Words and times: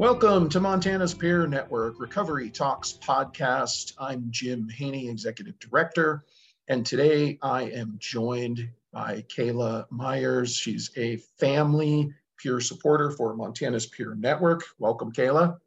Welcome 0.00 0.48
to 0.48 0.60
Montana's 0.60 1.12
Peer 1.12 1.46
Network 1.46 2.00
Recovery 2.00 2.48
Talks 2.48 2.98
podcast. 3.06 3.92
I'm 3.98 4.28
Jim 4.30 4.66
Hajny, 4.66 5.10
Executive 5.10 5.58
Director, 5.58 6.24
and 6.68 6.86
today 6.86 7.38
I 7.42 7.64
am 7.64 7.96
joined 7.98 8.66
by 8.94 9.26
Kayla 9.28 9.84
Myers. 9.90 10.56
She's 10.56 10.90
a 10.96 11.18
family 11.38 12.14
peer 12.38 12.60
supporter 12.60 13.10
for 13.10 13.36
Montana's 13.36 13.84
Peer 13.84 14.14
Network. 14.14 14.62
Welcome, 14.78 15.12
Kayla. 15.12 15.58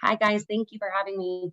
Hi, 0.00 0.16
guys. 0.16 0.44
Thank 0.50 0.72
you 0.72 0.80
for 0.80 0.90
having 0.92 1.16
me. 1.16 1.52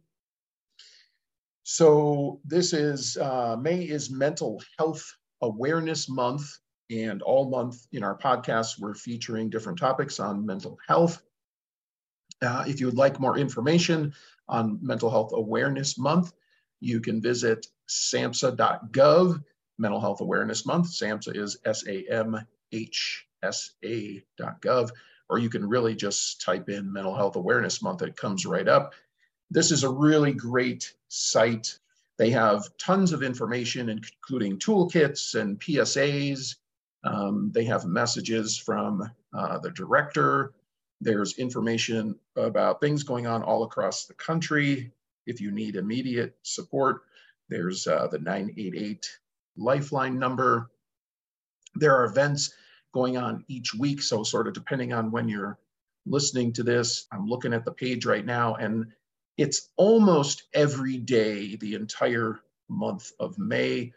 So, 1.61 2.41
this 2.43 2.73
is 2.73 3.15
uh, 3.17 3.57
May 3.61 3.83
is 3.83 4.09
Mental 4.09 4.59
Health 4.79 5.05
Awareness 5.43 6.09
Month, 6.09 6.61
and 6.89 7.21
all 7.21 7.47
month 7.47 7.85
in 7.91 8.01
our 8.03 8.17
podcast, 8.17 8.79
we're 8.79 8.95
featuring 8.95 9.51
different 9.51 9.77
topics 9.77 10.19
on 10.19 10.47
mental 10.47 10.79
health. 10.87 11.21
Uh, 12.41 12.63
if 12.67 12.79
you 12.79 12.87
would 12.87 12.97
like 12.97 13.19
more 13.19 13.37
information 13.37 14.13
on 14.47 14.79
Mental 14.81 15.09
Health 15.09 15.31
Awareness 15.33 15.97
Month, 15.97 16.33
you 16.79 16.99
can 16.99 17.21
visit 17.21 17.67
samhsa.gov, 17.87 19.43
Mental 19.77 19.99
Health 19.99 20.21
Awareness 20.21 20.65
Month. 20.65 20.87
SAMHSA 20.87 21.37
is 21.37 21.57
S 21.65 21.85
A 21.87 22.05
M 22.09 22.39
H 22.71 23.27
S 23.43 23.71
A.gov, 23.83 24.91
or 25.29 25.39
you 25.39 25.49
can 25.49 25.67
really 25.67 25.95
just 25.95 26.41
type 26.41 26.69
in 26.69 26.91
Mental 26.91 27.15
Health 27.15 27.35
Awareness 27.35 27.81
Month, 27.81 28.01
it 28.01 28.17
comes 28.17 28.45
right 28.45 28.67
up. 28.67 28.93
This 29.49 29.71
is 29.71 29.83
a 29.83 29.89
really 29.89 30.33
great 30.33 30.93
site. 31.09 31.77
They 32.17 32.29
have 32.31 32.65
tons 32.77 33.13
of 33.13 33.23
information, 33.23 33.89
including 33.89 34.59
toolkits 34.59 35.39
and 35.39 35.59
PSAs. 35.59 36.55
Um, 37.03 37.51
they 37.53 37.65
have 37.65 37.85
messages 37.85 38.57
from 38.57 39.09
uh, 39.33 39.59
the 39.59 39.71
director. 39.71 40.53
There's 41.01 41.39
information 41.39 42.19
about 42.35 42.79
things 42.79 43.01
going 43.01 43.25
on 43.25 43.41
all 43.41 43.63
across 43.63 44.05
the 44.05 44.13
country. 44.13 44.91
If 45.25 45.41
you 45.41 45.51
need 45.51 45.75
immediate 45.75 46.37
support, 46.43 47.01
there's 47.49 47.87
uh, 47.87 48.07
the 48.07 48.19
988 48.19 49.09
Lifeline 49.57 50.19
number. 50.19 50.69
There 51.75 51.95
are 51.95 52.05
events 52.05 52.53
going 52.93 53.17
on 53.17 53.43
each 53.47 53.73
week. 53.73 54.01
So, 54.01 54.23
sort 54.23 54.47
of 54.47 54.53
depending 54.53 54.93
on 54.93 55.11
when 55.11 55.27
you're 55.27 55.57
listening 56.05 56.53
to 56.53 56.63
this, 56.63 57.07
I'm 57.11 57.27
looking 57.27 57.53
at 57.53 57.65
the 57.65 57.71
page 57.71 58.05
right 58.05 58.25
now, 58.25 58.55
and 58.55 58.85
it's 59.37 59.69
almost 59.77 60.43
every 60.53 60.97
day 60.97 61.55
the 61.55 61.75
entire 61.75 62.39
month 62.69 63.11
of 63.19 63.37
May. 63.39 63.91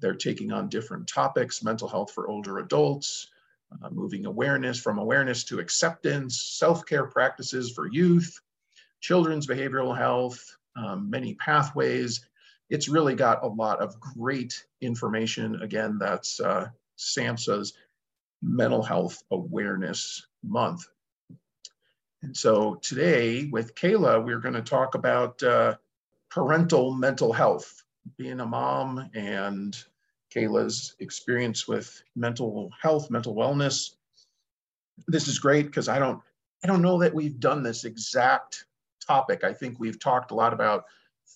They're 0.00 0.14
taking 0.14 0.52
on 0.52 0.68
different 0.68 1.08
topics 1.08 1.62
mental 1.62 1.88
health 1.88 2.12
for 2.12 2.28
older 2.28 2.58
adults, 2.58 3.28
uh, 3.72 3.90
moving 3.90 4.26
awareness 4.26 4.78
from 4.78 4.98
awareness 4.98 5.44
to 5.44 5.58
acceptance, 5.58 6.40
self 6.40 6.86
care 6.86 7.06
practices 7.06 7.72
for 7.72 7.86
youth, 7.86 8.40
children's 9.00 9.46
behavioral 9.46 9.96
health, 9.96 10.56
um, 10.76 11.10
many 11.10 11.34
pathways. 11.34 12.24
It's 12.68 12.88
really 12.88 13.14
got 13.14 13.44
a 13.44 13.48
lot 13.48 13.80
of 13.80 13.98
great 14.00 14.66
information. 14.80 15.62
Again, 15.62 15.98
that's 15.98 16.40
uh, 16.40 16.68
SAMHSA's 16.98 17.74
Mental 18.42 18.82
Health 18.82 19.22
Awareness 19.30 20.26
Month. 20.42 20.86
And 22.22 22.36
so 22.36 22.76
today 22.76 23.48
with 23.52 23.74
Kayla, 23.74 24.24
we're 24.24 24.40
going 24.40 24.54
to 24.54 24.62
talk 24.62 24.94
about 24.94 25.42
uh, 25.42 25.76
parental 26.28 26.92
mental 26.92 27.32
health, 27.32 27.84
being 28.16 28.40
a 28.40 28.46
mom 28.46 29.10
and 29.14 29.76
Kayla's 30.36 30.94
experience 31.00 31.66
with 31.66 32.02
mental 32.14 32.70
health, 32.80 33.10
mental 33.10 33.34
wellness. 33.34 33.94
This 35.08 35.28
is 35.28 35.38
great 35.38 35.66
because 35.66 35.88
I 35.88 35.98
don't 35.98 36.20
I 36.62 36.66
don't 36.66 36.82
know 36.82 36.98
that 37.00 37.14
we've 37.14 37.40
done 37.40 37.62
this 37.62 37.84
exact 37.84 38.66
topic. 39.06 39.44
I 39.44 39.52
think 39.52 39.78
we've 39.78 39.98
talked 39.98 40.30
a 40.30 40.34
lot 40.34 40.52
about 40.52 40.84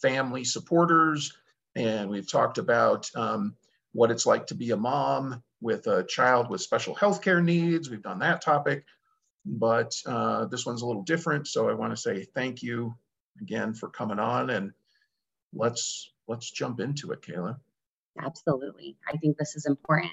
family 0.02 0.44
supporters 0.44 1.36
and 1.76 2.10
we've 2.10 2.30
talked 2.30 2.58
about 2.58 3.10
um, 3.14 3.54
what 3.92 4.10
it's 4.10 4.26
like 4.26 4.46
to 4.48 4.54
be 4.54 4.70
a 4.70 4.76
mom 4.76 5.42
with 5.60 5.86
a 5.86 6.04
child 6.04 6.50
with 6.50 6.60
special 6.60 6.94
health 6.94 7.22
care 7.22 7.40
needs. 7.40 7.90
We've 7.90 8.02
done 8.02 8.18
that 8.20 8.42
topic, 8.42 8.84
but 9.44 9.94
uh, 10.06 10.46
this 10.46 10.66
one's 10.66 10.82
a 10.82 10.86
little 10.86 11.02
different. 11.02 11.46
So 11.46 11.68
I 11.68 11.74
want 11.74 11.92
to 11.92 12.00
say 12.00 12.24
thank 12.24 12.62
you 12.62 12.94
again 13.40 13.72
for 13.72 13.88
coming 13.88 14.18
on 14.18 14.50
and 14.50 14.72
let's 15.52 16.12
let's 16.28 16.50
jump 16.50 16.80
into 16.80 17.12
it, 17.12 17.22
Kayla. 17.22 17.56
Absolutely. 18.18 18.96
I 19.06 19.16
think 19.16 19.36
this 19.36 19.56
is 19.56 19.66
important 19.66 20.12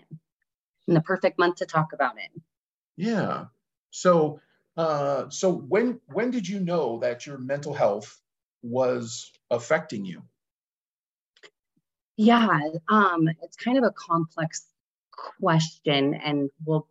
and 0.88 0.96
the 0.96 1.02
perfect 1.02 1.38
month 1.38 1.58
to 1.58 1.66
talk 1.66 1.94
about 1.94 2.18
it. 2.18 2.42
Yeah. 2.96 3.46
So 3.92 4.40
uh, 4.76 5.30
so 5.30 5.52
when 5.52 6.00
when 6.08 6.32
did 6.32 6.48
you 6.48 6.60
know 6.60 7.00
that 7.00 7.26
your 7.26 7.38
mental 7.38 7.74
health 7.74 8.22
was 8.62 9.32
affecting 9.50 10.06
you? 10.06 10.22
Yeah, 12.16 12.60
um, 12.90 13.28
it's 13.42 13.58
kind 13.58 13.78
of 13.78 13.84
a 13.84 13.92
complex 13.92 14.66
question, 15.12 16.14
and 16.14 16.50
we'll 16.66 16.88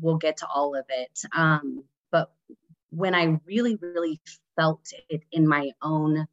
we'll 0.00 0.18
get 0.18 0.38
to 0.38 0.46
all 0.46 0.74
of 0.74 0.84
it. 0.88 1.20
Um, 1.34 1.84
but 2.10 2.32
when 2.90 3.14
I 3.14 3.40
really, 3.46 3.76
really 3.76 4.20
felt 4.56 4.92
it 5.08 5.22
in 5.32 5.46
my 5.46 5.70
own 5.80 6.26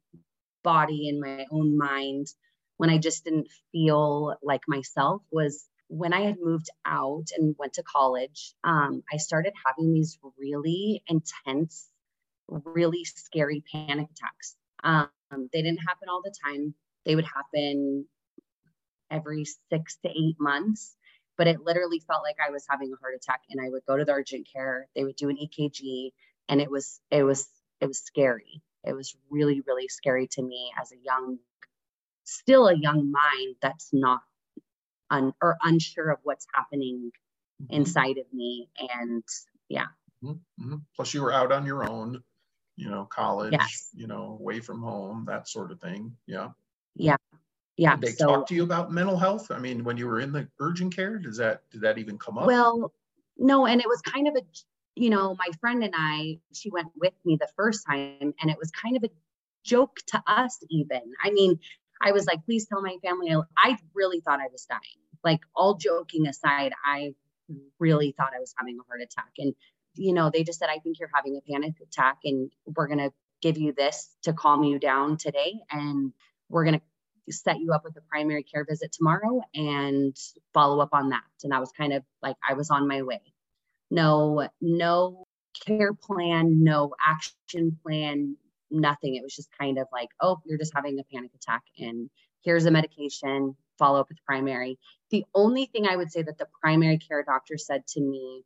body, 0.62 1.08
in 1.08 1.20
my 1.20 1.46
own 1.50 1.76
mind, 1.76 2.28
when 2.80 2.88
I 2.88 2.96
just 2.96 3.24
didn't 3.24 3.48
feel 3.72 4.36
like 4.42 4.62
myself, 4.66 5.20
was 5.30 5.68
when 5.88 6.14
I 6.14 6.22
had 6.22 6.36
moved 6.40 6.70
out 6.86 7.26
and 7.36 7.54
went 7.58 7.74
to 7.74 7.82
college. 7.82 8.54
Um, 8.64 9.02
I 9.12 9.18
started 9.18 9.52
having 9.66 9.92
these 9.92 10.18
really 10.38 11.02
intense, 11.06 11.86
really 12.48 13.04
scary 13.04 13.62
panic 13.70 14.08
attacks. 14.10 14.56
Um, 14.82 15.10
they 15.52 15.60
didn't 15.60 15.86
happen 15.86 16.08
all 16.08 16.22
the 16.24 16.34
time. 16.42 16.72
They 17.04 17.14
would 17.16 17.26
happen 17.26 18.06
every 19.10 19.44
six 19.70 19.98
to 20.02 20.08
eight 20.08 20.36
months 20.38 20.96
but 21.36 21.46
it 21.46 21.64
literally 21.64 22.00
felt 22.06 22.22
like 22.22 22.36
I 22.38 22.50
was 22.50 22.66
having 22.68 22.92
a 22.92 23.00
heart 23.00 23.14
attack 23.16 23.40
and 23.48 23.58
I 23.64 23.70
would 23.70 23.86
go 23.86 23.96
to 23.96 24.04
the 24.04 24.12
urgent 24.12 24.46
care, 24.52 24.88
they 24.94 25.04
would 25.04 25.16
do 25.16 25.30
an 25.30 25.38
EKG 25.38 26.10
and 26.50 26.60
it 26.60 26.70
was 26.70 27.00
it 27.10 27.22
was 27.22 27.48
it 27.80 27.86
was 27.86 27.98
scary. 27.98 28.60
It 28.84 28.92
was 28.92 29.16
really 29.30 29.62
really 29.66 29.88
scary 29.88 30.28
to 30.32 30.42
me 30.42 30.70
as 30.78 30.92
a 30.92 31.02
young 31.02 31.38
still 32.24 32.68
a 32.68 32.76
young 32.76 33.10
mind 33.10 33.56
that's 33.60 33.90
not 33.92 34.20
un, 35.10 35.32
or 35.42 35.56
unsure 35.62 36.10
of 36.10 36.18
what's 36.22 36.46
happening 36.54 37.10
mm-hmm. 37.62 37.74
inside 37.74 38.18
of 38.18 38.26
me 38.32 38.68
and 38.78 39.24
yeah. 39.68 39.86
Mm-hmm. 40.22 40.64
mm-hmm. 40.64 40.76
Plus 40.96 41.14
you 41.14 41.22
were 41.22 41.32
out 41.32 41.52
on 41.52 41.66
your 41.66 41.88
own, 41.88 42.22
you 42.76 42.90
know, 42.90 43.04
college, 43.04 43.52
yes. 43.52 43.90
you 43.94 44.06
know, 44.06 44.38
away 44.40 44.60
from 44.60 44.82
home, 44.82 45.24
that 45.26 45.48
sort 45.48 45.70
of 45.70 45.80
thing. 45.80 46.16
Yeah. 46.26 46.50
Yeah 46.94 47.16
yeah 47.80 47.96
did 47.96 48.02
they 48.02 48.12
so, 48.12 48.26
talk 48.26 48.46
to 48.46 48.54
you 48.54 48.62
about 48.62 48.92
mental 48.92 49.16
health 49.16 49.50
i 49.50 49.58
mean 49.58 49.82
when 49.82 49.96
you 49.96 50.06
were 50.06 50.20
in 50.20 50.32
the 50.32 50.46
urgent 50.60 50.94
care 50.94 51.18
does 51.18 51.38
that 51.38 51.62
did 51.70 51.80
that 51.80 51.96
even 51.96 52.18
come 52.18 52.36
up 52.36 52.46
well 52.46 52.92
no 53.38 53.66
and 53.66 53.80
it 53.80 53.88
was 53.88 54.02
kind 54.02 54.28
of 54.28 54.36
a 54.36 54.42
you 54.96 55.08
know 55.08 55.34
my 55.38 55.48
friend 55.60 55.82
and 55.82 55.94
i 55.96 56.38
she 56.52 56.70
went 56.70 56.88
with 56.94 57.14
me 57.24 57.38
the 57.40 57.48
first 57.56 57.86
time 57.86 58.34
and 58.40 58.50
it 58.50 58.58
was 58.58 58.70
kind 58.70 58.96
of 58.98 59.04
a 59.04 59.10
joke 59.64 59.96
to 60.06 60.22
us 60.26 60.58
even 60.68 61.00
i 61.24 61.30
mean 61.30 61.58
i 62.00 62.12
was 62.12 62.26
like 62.26 62.44
please 62.44 62.66
tell 62.66 62.82
my 62.82 62.96
family 63.02 63.34
i 63.56 63.76
really 63.94 64.20
thought 64.20 64.40
i 64.40 64.48
was 64.52 64.64
dying 64.66 64.80
like 65.24 65.40
all 65.54 65.76
joking 65.76 66.26
aside 66.26 66.72
i 66.84 67.12
really 67.78 68.14
thought 68.16 68.32
i 68.34 68.40
was 68.40 68.54
having 68.58 68.78
a 68.78 68.82
heart 68.88 69.00
attack 69.02 69.32
and 69.38 69.54
you 69.94 70.12
know 70.12 70.30
they 70.32 70.42
just 70.42 70.58
said 70.58 70.68
i 70.70 70.78
think 70.78 70.98
you're 70.98 71.10
having 71.14 71.36
a 71.36 71.52
panic 71.52 71.74
attack 71.82 72.18
and 72.24 72.50
we're 72.66 72.86
going 72.86 72.98
to 72.98 73.12
give 73.42 73.58
you 73.58 73.72
this 73.72 74.16
to 74.22 74.32
calm 74.32 74.64
you 74.64 74.78
down 74.78 75.16
today 75.16 75.54
and 75.70 76.12
we're 76.48 76.64
going 76.64 76.78
to 76.78 76.82
set 77.32 77.60
you 77.60 77.72
up 77.72 77.84
with 77.84 77.96
a 77.96 78.00
primary 78.02 78.42
care 78.42 78.64
visit 78.68 78.92
tomorrow 78.92 79.40
and 79.54 80.16
follow 80.52 80.80
up 80.80 80.90
on 80.92 81.10
that. 81.10 81.22
And 81.42 81.52
that 81.52 81.60
was 81.60 81.72
kind 81.72 81.92
of 81.92 82.02
like 82.22 82.36
I 82.46 82.54
was 82.54 82.70
on 82.70 82.88
my 82.88 83.02
way. 83.02 83.20
No, 83.90 84.48
no 84.60 85.24
care 85.66 85.92
plan, 85.94 86.62
no 86.62 86.94
action 87.04 87.78
plan, 87.82 88.36
nothing. 88.70 89.16
It 89.16 89.22
was 89.22 89.34
just 89.34 89.48
kind 89.58 89.78
of 89.78 89.86
like, 89.92 90.08
oh, 90.20 90.38
you're 90.46 90.58
just 90.58 90.74
having 90.74 90.98
a 90.98 91.04
panic 91.12 91.30
attack 91.34 91.62
and 91.78 92.10
here's 92.42 92.66
a 92.66 92.70
medication, 92.70 93.56
follow 93.78 94.00
up 94.00 94.08
with 94.08 94.24
primary. 94.24 94.78
The 95.10 95.24
only 95.34 95.66
thing 95.66 95.86
I 95.86 95.96
would 95.96 96.10
say 96.10 96.22
that 96.22 96.38
the 96.38 96.48
primary 96.62 96.98
care 96.98 97.22
doctor 97.22 97.58
said 97.58 97.86
to 97.88 98.00
me 98.00 98.44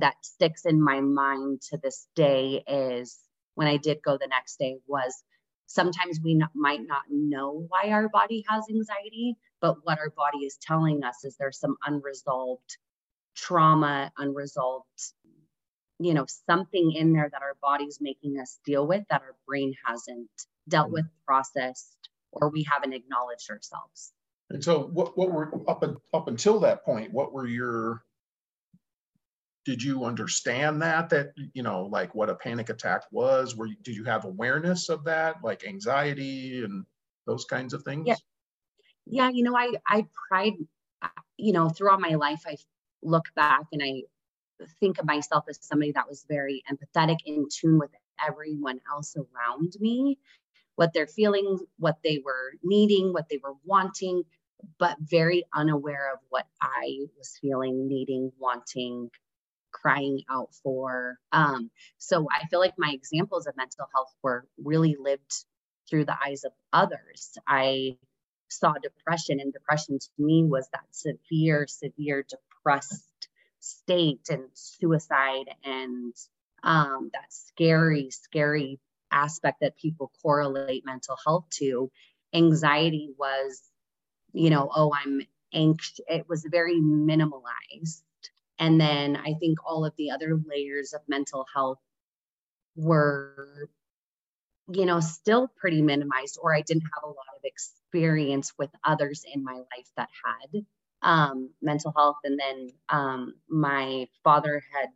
that 0.00 0.14
sticks 0.22 0.64
in 0.64 0.82
my 0.82 1.00
mind 1.00 1.62
to 1.70 1.78
this 1.78 2.06
day 2.14 2.62
is 2.66 3.18
when 3.54 3.68
I 3.68 3.76
did 3.76 4.02
go 4.04 4.18
the 4.18 4.26
next 4.26 4.58
day 4.58 4.76
was 4.86 5.22
sometimes 5.66 6.20
we 6.22 6.34
not, 6.34 6.50
might 6.54 6.86
not 6.86 7.02
know 7.10 7.66
why 7.68 7.90
our 7.90 8.08
body 8.08 8.44
has 8.48 8.64
anxiety, 8.68 9.36
but 9.60 9.76
what 9.84 9.98
our 9.98 10.10
body 10.10 10.44
is 10.44 10.58
telling 10.60 11.02
us 11.04 11.24
is 11.24 11.36
there's 11.36 11.58
some 11.58 11.76
unresolved 11.84 12.76
trauma, 13.34 14.10
unresolved, 14.18 14.86
you 15.98 16.14
know, 16.14 16.26
something 16.48 16.92
in 16.92 17.12
there 17.12 17.28
that 17.32 17.42
our 17.42 17.56
body's 17.62 17.98
making 18.00 18.38
us 18.38 18.58
deal 18.64 18.86
with 18.86 19.04
that 19.08 19.22
our 19.22 19.34
brain 19.46 19.74
hasn't 19.84 20.28
dealt 20.68 20.90
with, 20.90 21.04
mm-hmm. 21.04 21.24
processed, 21.26 21.96
or 22.32 22.50
we 22.50 22.62
haven't 22.64 22.92
acknowledged 22.92 23.50
ourselves. 23.50 24.12
And 24.50 24.62
so 24.62 24.90
what, 24.92 25.16
what 25.16 25.32
were 25.32 25.52
up, 25.68 25.82
up 26.12 26.28
until 26.28 26.60
that 26.60 26.84
point, 26.84 27.12
what 27.12 27.32
were 27.32 27.46
your, 27.46 28.02
did 29.64 29.82
you 29.82 30.04
understand 30.04 30.82
that, 30.82 31.08
that, 31.10 31.32
you 31.54 31.62
know, 31.62 31.86
like 31.86 32.14
what 32.14 32.30
a 32.30 32.34
panic 32.36 32.68
attack 32.68 33.02
was? 33.10 33.56
Were 33.56 33.66
you, 33.66 33.76
did 33.82 33.96
you 33.96 34.04
have 34.04 34.24
awareness 34.24 34.88
of 34.88 35.02
that, 35.04 35.36
like 35.42 35.66
anxiety 35.66 36.62
and 36.62 36.84
those 37.26 37.44
kinds 37.46 37.74
of 37.74 37.82
things? 37.82 38.06
Yeah. 38.06 38.16
Yeah. 39.06 39.30
You 39.30 39.44
know, 39.44 39.56
I, 39.56 39.72
I 39.88 40.06
pride, 40.28 40.52
uh, 41.02 41.08
you 41.36 41.52
know, 41.52 41.68
throughout 41.68 42.00
my 42.00 42.14
life, 42.14 42.42
I 42.46 42.56
look 43.02 43.24
back 43.34 43.62
and 43.72 43.82
I 43.82 44.02
think 44.80 44.98
of 44.98 45.06
myself 45.06 45.44
as 45.48 45.58
somebody 45.60 45.92
that 45.92 46.08
was 46.08 46.24
very 46.28 46.62
empathetic, 46.70 47.18
in 47.26 47.46
tune 47.50 47.78
with 47.78 47.90
everyone 48.26 48.80
else 48.90 49.16
around 49.16 49.74
me 49.80 50.18
what 50.76 50.92
they're 50.92 51.06
feeling, 51.06 51.58
what 51.78 51.96
they 52.04 52.22
were 52.24 52.52
needing, 52.62 53.12
what 53.12 53.28
they 53.28 53.40
were 53.42 53.54
wanting, 53.64 54.22
but 54.78 54.96
very 55.00 55.44
unaware 55.54 56.12
of 56.12 56.20
what 56.28 56.46
I 56.62 56.98
was 57.18 57.36
feeling, 57.40 57.88
needing, 57.88 58.30
wanting, 58.38 59.10
crying 59.72 60.22
out 60.30 60.54
for. 60.62 61.18
Um, 61.32 61.70
so 61.98 62.26
I 62.30 62.46
feel 62.46 62.60
like 62.60 62.74
my 62.78 62.90
examples 62.92 63.46
of 63.46 63.56
mental 63.56 63.86
health 63.94 64.14
were 64.22 64.46
really 64.62 64.96
lived 64.98 65.44
through 65.88 66.04
the 66.04 66.16
eyes 66.24 66.44
of 66.44 66.52
others. 66.72 67.38
I 67.46 67.96
saw 68.48 68.74
depression, 68.74 69.40
and 69.40 69.52
depression 69.52 69.98
to 69.98 70.08
me 70.18 70.44
was 70.44 70.68
that 70.72 70.84
severe, 70.90 71.66
severe 71.66 72.24
depressed 72.28 73.04
state 73.66 74.28
and 74.30 74.44
suicide 74.54 75.46
and 75.64 76.14
um, 76.62 77.10
that 77.12 77.32
scary, 77.32 78.10
scary 78.10 78.80
aspect 79.10 79.60
that 79.60 79.76
people 79.76 80.10
correlate 80.22 80.84
mental 80.84 81.16
health 81.24 81.46
to. 81.50 81.90
Anxiety 82.34 83.10
was, 83.18 83.62
you 84.32 84.50
know, 84.50 84.70
oh, 84.74 84.92
I'm 84.94 85.22
anxious. 85.52 86.00
It 86.08 86.28
was 86.28 86.46
very 86.50 86.80
minimalized. 86.80 88.02
And 88.58 88.80
then 88.80 89.16
I 89.16 89.34
think 89.34 89.58
all 89.66 89.84
of 89.84 89.94
the 89.96 90.10
other 90.10 90.38
layers 90.46 90.92
of 90.92 91.00
mental 91.08 91.46
health 91.54 91.78
were, 92.74 93.68
you 94.72 94.86
know, 94.86 95.00
still 95.00 95.48
pretty 95.56 95.82
minimized, 95.82 96.38
or 96.40 96.54
I 96.54 96.62
didn't 96.62 96.82
have 96.82 97.04
a 97.04 97.08
lot 97.08 97.36
of 97.36 97.44
experience 97.44 98.52
with 98.58 98.70
others 98.84 99.24
in 99.32 99.44
my 99.44 99.54
life 99.54 99.90
that 99.96 100.08
had 100.24 100.64
um, 101.06 101.50
mental 101.62 101.94
health. 101.96 102.16
And 102.24 102.38
then 102.38 102.68
um, 102.88 103.34
my 103.48 104.08
father 104.24 104.60
had 104.72 104.88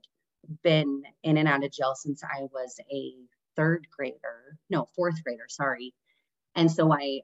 been 0.63 1.05
in 1.23 1.39
and 1.39 1.49
out 1.49 1.65
of 1.65 1.71
jail 1.71 1.95
since 1.95 2.23
I 2.25 2.43
was 2.53 2.79
a 2.93 3.13
third 3.57 3.87
grader, 3.97 4.59
no, 4.69 4.87
fourth 4.97 5.23
grader, 5.23 5.47
sorry. 5.49 5.95
And 6.57 6.71
so 6.71 6.93
I 6.93 7.21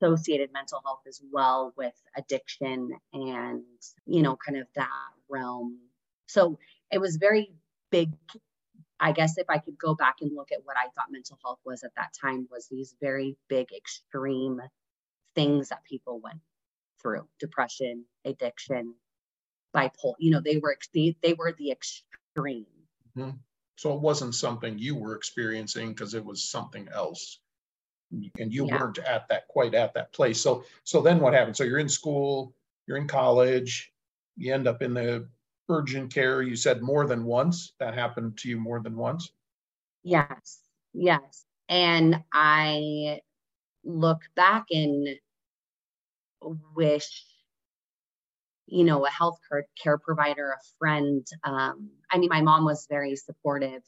associated 0.00 0.52
mental 0.52 0.80
health 0.84 1.00
as 1.08 1.20
well 1.32 1.74
with 1.76 1.92
addiction 2.16 2.92
and, 3.12 3.64
you 4.06 4.22
know, 4.22 4.36
kind 4.36 4.58
of 4.58 4.68
that 4.76 4.88
realm. 5.28 5.80
So 6.26 6.58
it 6.92 7.00
was 7.00 7.16
very 7.16 7.52
big. 7.90 8.12
I 9.00 9.10
guess 9.10 9.38
if 9.38 9.46
I 9.50 9.58
could 9.58 9.76
go 9.76 9.96
back 9.96 10.16
and 10.20 10.36
look 10.36 10.52
at 10.52 10.64
what 10.64 10.76
I 10.76 10.84
thought 10.94 11.10
mental 11.10 11.38
health 11.42 11.58
was 11.64 11.82
at 11.82 11.94
that 11.96 12.14
time 12.20 12.46
was 12.48 12.68
these 12.68 12.94
very 13.00 13.36
big 13.48 13.72
extreme 13.76 14.60
things 15.34 15.70
that 15.70 15.82
people 15.84 16.20
went 16.20 16.40
through 17.02 17.26
depression 17.38 18.04
addiction 18.24 18.94
bipolar 19.74 20.14
you 20.18 20.30
know 20.30 20.40
they 20.40 20.58
were 20.58 20.76
they, 20.94 21.16
they 21.22 21.32
were 21.34 21.52
the 21.58 21.70
extreme 21.70 22.66
mm-hmm. 23.16 23.30
So 23.80 23.94
it 23.94 24.02
wasn't 24.02 24.34
something 24.34 24.78
you 24.78 24.94
were 24.94 25.16
experiencing 25.16 25.94
because 25.94 26.12
it 26.12 26.22
was 26.22 26.46
something 26.46 26.86
else. 26.94 27.40
And 28.38 28.52
you 28.52 28.66
yeah. 28.66 28.78
weren't 28.78 28.98
at 28.98 29.26
that 29.30 29.48
quite 29.48 29.74
at 29.74 29.94
that 29.94 30.12
place. 30.12 30.38
So 30.38 30.64
so 30.84 31.00
then 31.00 31.18
what 31.18 31.32
happened? 31.32 31.56
So 31.56 31.64
you're 31.64 31.78
in 31.78 31.88
school, 31.88 32.54
you're 32.86 32.98
in 32.98 33.08
college, 33.08 33.90
you 34.36 34.52
end 34.52 34.68
up 34.68 34.82
in 34.82 34.92
the 34.92 35.26
urgent 35.70 36.12
care. 36.12 36.42
You 36.42 36.56
said 36.56 36.82
more 36.82 37.06
than 37.06 37.24
once. 37.24 37.72
That 37.80 37.94
happened 37.94 38.36
to 38.40 38.50
you 38.50 38.58
more 38.58 38.80
than 38.80 38.98
once? 38.98 39.32
Yes. 40.02 40.58
Yes. 40.92 41.46
And 41.70 42.22
I 42.34 43.22
look 43.82 44.20
back 44.36 44.66
and 44.72 45.08
wish 46.74 47.24
you 48.70 48.84
know, 48.84 49.04
a 49.04 49.10
health 49.10 49.38
care 49.82 49.98
provider, 49.98 50.50
a 50.52 50.58
friend. 50.78 51.26
Um, 51.42 51.90
I 52.10 52.18
mean, 52.18 52.28
my 52.30 52.40
mom 52.40 52.64
was 52.64 52.86
very 52.88 53.16
supportive. 53.16 53.82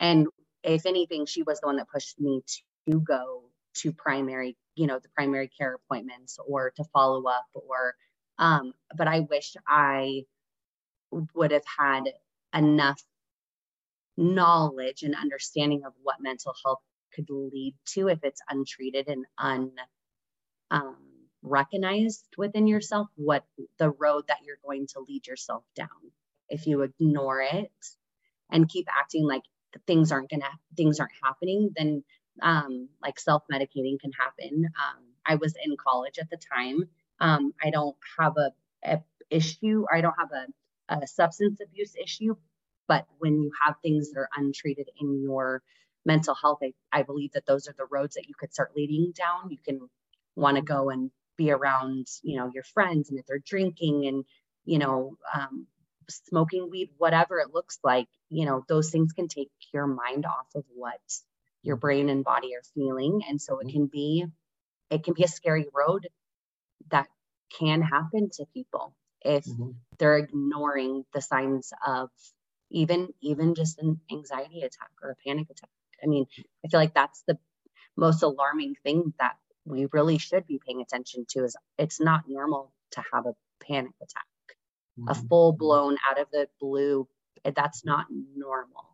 And 0.00 0.26
if 0.64 0.86
anything, 0.86 1.26
she 1.26 1.42
was 1.42 1.60
the 1.60 1.66
one 1.66 1.76
that 1.76 1.88
pushed 1.92 2.18
me 2.18 2.42
to 2.88 3.00
go 3.00 3.42
to 3.74 3.92
primary, 3.92 4.56
you 4.74 4.86
know, 4.86 4.98
the 4.98 5.10
primary 5.10 5.48
care 5.48 5.74
appointments 5.74 6.38
or 6.46 6.72
to 6.76 6.84
follow 6.92 7.24
up 7.26 7.44
or, 7.54 7.94
um, 8.38 8.72
but 8.96 9.06
I 9.06 9.20
wish 9.20 9.54
I 9.68 10.22
would 11.34 11.50
have 11.50 11.64
had 11.78 12.04
enough 12.54 13.02
knowledge 14.16 15.02
and 15.02 15.14
understanding 15.14 15.82
of 15.84 15.92
what 16.02 16.16
mental 16.20 16.54
health 16.64 16.80
could 17.14 17.28
lead 17.28 17.74
to 17.84 18.08
if 18.08 18.20
it's 18.22 18.40
untreated 18.48 19.08
and 19.08 19.26
un, 19.36 19.72
um, 20.70 20.96
recognized 21.42 22.26
within 22.38 22.66
yourself 22.66 23.08
what 23.16 23.44
the 23.78 23.90
road 23.90 24.24
that 24.28 24.38
you're 24.44 24.58
going 24.64 24.86
to 24.88 25.00
lead 25.00 25.26
yourself 25.26 25.64
down. 25.74 25.88
If 26.48 26.66
you 26.66 26.82
ignore 26.82 27.40
it 27.42 27.72
and 28.50 28.68
keep 28.68 28.86
acting 28.90 29.24
like 29.24 29.42
things 29.86 30.12
aren't 30.12 30.30
gonna 30.30 30.50
things 30.76 31.00
aren't 31.00 31.12
happening, 31.22 31.70
then 31.76 32.04
um, 32.40 32.88
like 33.02 33.18
self-medicating 33.18 34.00
can 34.00 34.12
happen. 34.12 34.64
Um, 34.66 35.04
I 35.26 35.36
was 35.36 35.54
in 35.62 35.76
college 35.76 36.18
at 36.18 36.30
the 36.30 36.38
time. 36.54 36.84
Um, 37.20 37.52
I 37.62 37.70
don't 37.70 37.96
have 38.18 38.36
a, 38.36 38.52
a 38.84 39.00
issue. 39.30 39.84
I 39.92 40.00
don't 40.00 40.14
have 40.18 40.30
a, 40.32 40.94
a 41.02 41.06
substance 41.06 41.60
abuse 41.62 41.94
issue, 42.02 42.36
but 42.88 43.06
when 43.18 43.40
you 43.42 43.52
have 43.64 43.76
things 43.82 44.10
that 44.10 44.18
are 44.20 44.28
untreated 44.36 44.88
in 45.00 45.22
your 45.22 45.62
mental 46.04 46.34
health, 46.34 46.58
I, 46.62 46.72
I 46.92 47.02
believe 47.02 47.32
that 47.32 47.46
those 47.46 47.68
are 47.68 47.74
the 47.76 47.86
roads 47.90 48.16
that 48.16 48.28
you 48.28 48.34
could 48.38 48.52
start 48.52 48.72
leading 48.76 49.12
down. 49.12 49.50
You 49.50 49.58
can 49.64 49.88
want 50.34 50.56
to 50.56 50.62
go 50.62 50.90
and 50.90 51.10
be 51.42 51.50
around 51.50 52.06
you 52.22 52.36
know 52.36 52.50
your 52.52 52.64
friends 52.74 53.10
and 53.10 53.18
if 53.18 53.26
they're 53.26 53.42
drinking 53.44 54.06
and 54.06 54.24
you 54.64 54.78
know 54.78 55.16
um, 55.34 55.66
smoking 56.08 56.68
weed 56.70 56.90
whatever 56.98 57.38
it 57.38 57.52
looks 57.52 57.78
like 57.82 58.08
you 58.28 58.46
know 58.46 58.64
those 58.68 58.90
things 58.90 59.12
can 59.12 59.28
take 59.28 59.50
your 59.72 59.86
mind 59.86 60.24
off 60.26 60.46
of 60.54 60.64
what 60.74 61.00
your 61.62 61.76
brain 61.76 62.08
and 62.08 62.24
body 62.24 62.54
are 62.54 62.62
feeling 62.74 63.20
and 63.28 63.40
so 63.40 63.58
it 63.58 63.66
mm-hmm. 63.66 63.76
can 63.76 63.86
be 63.86 64.24
it 64.90 65.04
can 65.04 65.14
be 65.14 65.24
a 65.24 65.28
scary 65.28 65.66
road 65.74 66.08
that 66.90 67.08
can 67.58 67.82
happen 67.82 68.30
to 68.32 68.44
people 68.54 68.94
if 69.24 69.44
mm-hmm. 69.44 69.70
they're 69.98 70.18
ignoring 70.18 71.04
the 71.12 71.20
signs 71.20 71.72
of 71.86 72.10
even 72.70 73.08
even 73.20 73.54
just 73.54 73.78
an 73.78 74.00
anxiety 74.10 74.60
attack 74.60 74.90
or 75.02 75.10
a 75.10 75.16
panic 75.26 75.48
attack 75.50 75.70
i 76.02 76.06
mean 76.06 76.26
i 76.64 76.68
feel 76.68 76.80
like 76.80 76.94
that's 76.94 77.22
the 77.26 77.38
most 77.96 78.22
alarming 78.22 78.74
thing 78.82 79.12
that 79.18 79.36
we 79.64 79.86
really 79.92 80.18
should 80.18 80.46
be 80.46 80.60
paying 80.66 80.80
attention 80.80 81.24
to 81.30 81.44
is 81.44 81.56
it's 81.78 82.00
not 82.00 82.24
normal 82.28 82.72
to 82.92 83.02
have 83.12 83.26
a 83.26 83.34
panic 83.60 83.92
attack. 84.02 84.24
Mm-hmm. 85.00 85.08
a 85.08 85.14
full 85.14 85.52
blown 85.52 85.96
out 86.06 86.20
of 86.20 86.26
the 86.32 86.48
blue 86.60 87.08
that's 87.44 87.82
not 87.82 88.04
normal. 88.36 88.84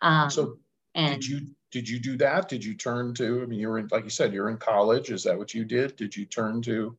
Um, 0.00 0.30
so 0.30 0.56
and 0.94 1.20
did 1.20 1.26
you 1.26 1.46
did 1.70 1.88
you 1.88 1.98
do 1.98 2.16
that? 2.16 2.48
Did 2.48 2.64
you 2.64 2.74
turn 2.74 3.12
to 3.14 3.42
i 3.42 3.46
mean 3.46 3.60
you're 3.60 3.78
in 3.78 3.88
like 3.90 4.04
you 4.04 4.10
said 4.10 4.32
you're 4.32 4.48
in 4.48 4.56
college. 4.56 5.10
Is 5.10 5.24
that 5.24 5.36
what 5.36 5.52
you 5.52 5.66
did? 5.66 5.96
Did 5.96 6.16
you 6.16 6.24
turn 6.24 6.62
to 6.62 6.96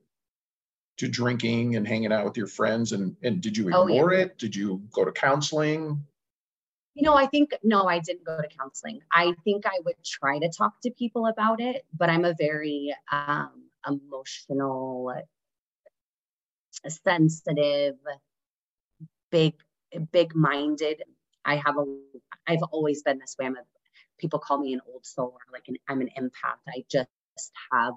to 0.97 1.07
drinking 1.07 1.75
and 1.75 1.87
hanging 1.87 2.13
out 2.13 2.25
with 2.25 2.37
your 2.37 2.47
friends 2.47 2.91
and 2.91 3.15
and 3.23 3.41
did 3.41 3.57
you 3.57 3.65
ignore 3.69 4.13
oh, 4.13 4.15
yeah. 4.15 4.25
it? 4.25 4.37
Did 4.37 4.55
you 4.55 4.81
go 4.91 5.03
to 5.03 5.11
counseling 5.11 6.05
you 6.95 7.03
know, 7.03 7.13
I 7.13 7.27
think, 7.27 7.53
no, 7.61 7.83
I 7.87 7.99
didn't 7.99 8.23
go 8.23 8.41
to 8.41 8.47
counseling. 8.47 9.01
I 9.11 9.33
think 9.43 9.65
I 9.65 9.79
would 9.83 10.01
try 10.03 10.39
to 10.39 10.49
talk 10.49 10.79
to 10.83 10.91
people 10.91 11.27
about 11.27 11.59
it, 11.59 11.85
but 11.95 12.09
I'm 12.09 12.23
a 12.23 12.33
very 12.39 12.95
um, 13.11 13.65
emotional, 13.85 15.13
sensitive, 16.87 17.95
big, 19.29 19.55
big 20.13 20.33
minded. 20.35 21.03
I 21.43 21.57
have 21.57 21.77
a, 21.77 21.85
I've 22.47 22.63
always 22.71 23.03
been 23.03 23.19
this 23.19 23.35
way. 23.37 23.47
I'm 23.47 23.57
a, 23.57 23.61
people 24.17 24.39
call 24.39 24.57
me 24.57 24.73
an 24.73 24.79
old 24.87 25.05
soul 25.05 25.33
or 25.33 25.51
like 25.51 25.67
an, 25.67 25.75
I'm 25.89 25.99
an 25.99 26.09
empath. 26.17 26.61
I 26.65 26.85
just 26.89 27.09
have, 27.73 27.95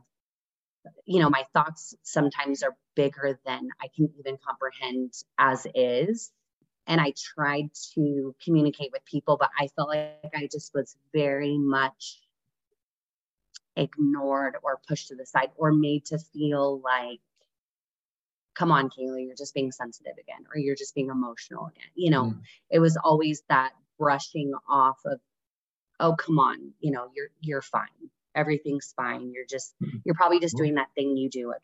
you 1.04 1.20
know, 1.20 1.30
my 1.30 1.44
thoughts 1.52 1.94
sometimes 2.02 2.64
are 2.64 2.76
bigger 2.96 3.38
than 3.46 3.68
I 3.80 3.86
can 3.94 4.10
even 4.18 4.38
comprehend 4.44 5.12
as 5.38 5.68
is 5.72 6.32
and 6.88 7.02
I 7.02 7.12
tried 7.14 7.70
to 7.94 8.34
communicate 8.42 8.90
with 8.92 9.04
people, 9.04 9.36
but 9.38 9.50
I 9.56 9.68
felt 9.68 9.90
like 9.90 10.32
I 10.34 10.48
just 10.50 10.72
was 10.74 10.96
very 11.12 11.58
much 11.58 12.18
ignored 13.76 14.56
or 14.62 14.80
pushed 14.88 15.08
to 15.08 15.14
the 15.14 15.26
side 15.26 15.50
or 15.56 15.70
made 15.70 16.06
to 16.06 16.18
feel 16.18 16.80
like, 16.80 17.20
come 18.56 18.72
on, 18.72 18.88
Kayla, 18.88 19.24
you're 19.24 19.36
just 19.36 19.54
being 19.54 19.70
sensitive 19.70 20.14
again, 20.14 20.46
or 20.52 20.58
you're 20.58 20.74
just 20.74 20.94
being 20.94 21.10
emotional 21.10 21.66
again. 21.66 21.90
You 21.94 22.10
know, 22.10 22.24
mm. 22.24 22.40
it 22.70 22.78
was 22.78 22.96
always 22.96 23.42
that 23.50 23.72
brushing 23.98 24.52
off 24.66 24.98
of, 25.04 25.20
oh, 26.00 26.16
come 26.16 26.38
on, 26.38 26.72
you 26.80 26.90
know, 26.90 27.10
you're 27.14 27.28
you're 27.40 27.62
fine. 27.62 27.86
Everything's 28.34 28.94
fine. 28.96 29.30
You're 29.30 29.46
just 29.48 29.74
mm. 29.82 30.00
you're 30.04 30.14
probably 30.14 30.40
just 30.40 30.56
doing 30.56 30.76
that 30.76 30.88
thing 30.94 31.18
you 31.18 31.28
do 31.28 31.50
again. 31.50 31.60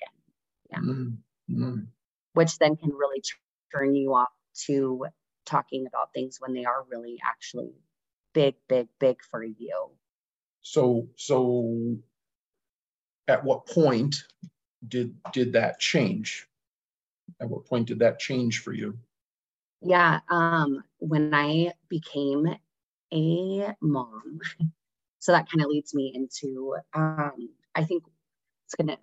Yeah. 0.70 1.56
Mm. 1.56 1.86
Which 2.34 2.58
then 2.58 2.76
can 2.76 2.90
really 2.90 3.22
turn 3.72 3.94
you 3.94 4.14
off 4.14 4.28
to 4.66 5.06
talking 5.46 5.86
about 5.86 6.12
things 6.12 6.38
when 6.40 6.54
they 6.54 6.64
are 6.64 6.84
really 6.90 7.18
actually 7.24 7.72
big, 8.32 8.54
big, 8.68 8.88
big 8.98 9.18
for 9.30 9.44
you. 9.44 9.90
So, 10.62 11.08
so 11.16 11.96
at 13.28 13.44
what 13.44 13.66
point 13.66 14.16
did 14.88 15.14
did 15.32 15.52
that 15.52 15.78
change? 15.80 16.46
At 17.40 17.48
what 17.48 17.66
point 17.66 17.88
did 17.88 17.98
that 18.00 18.18
change 18.18 18.60
for 18.60 18.72
you? 18.72 18.98
Yeah, 19.80 20.20
um, 20.30 20.82
when 20.98 21.34
I 21.34 21.72
became 21.88 22.56
a 23.12 23.74
mom, 23.80 24.40
so 25.18 25.32
that 25.32 25.48
kind 25.50 25.62
of 25.62 25.68
leads 25.68 25.94
me 25.94 26.12
into 26.14 26.76
um, 26.94 27.50
I 27.74 27.84
think 27.84 28.04
it's 28.66 28.74
gonna 28.74 28.98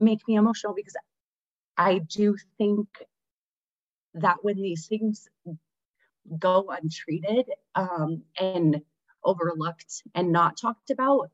make 0.00 0.26
me 0.28 0.36
emotional 0.36 0.74
because 0.74 0.96
I 1.76 1.98
do 1.98 2.36
think 2.58 2.88
that 4.16 4.36
when 4.42 4.56
these 4.56 4.86
things 4.86 5.28
go 6.38 6.68
untreated 6.70 7.46
um, 7.74 8.22
and 8.38 8.80
overlooked 9.24 10.02
and 10.14 10.32
not 10.32 10.56
talked 10.56 10.90
about, 10.90 11.30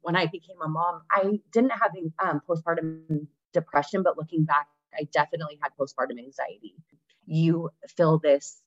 when 0.00 0.16
I 0.16 0.26
became 0.26 0.60
a 0.64 0.68
mom, 0.68 1.02
I 1.10 1.40
didn't 1.52 1.70
have 1.70 1.92
um, 2.20 2.40
postpartum 2.48 3.26
depression, 3.52 4.02
but 4.02 4.16
looking 4.16 4.44
back, 4.44 4.68
I 4.94 5.08
definitely 5.12 5.58
had 5.60 5.72
postpartum 5.78 6.18
anxiety. 6.18 6.74
You 7.26 7.70
feel 7.96 8.18
this 8.18 8.62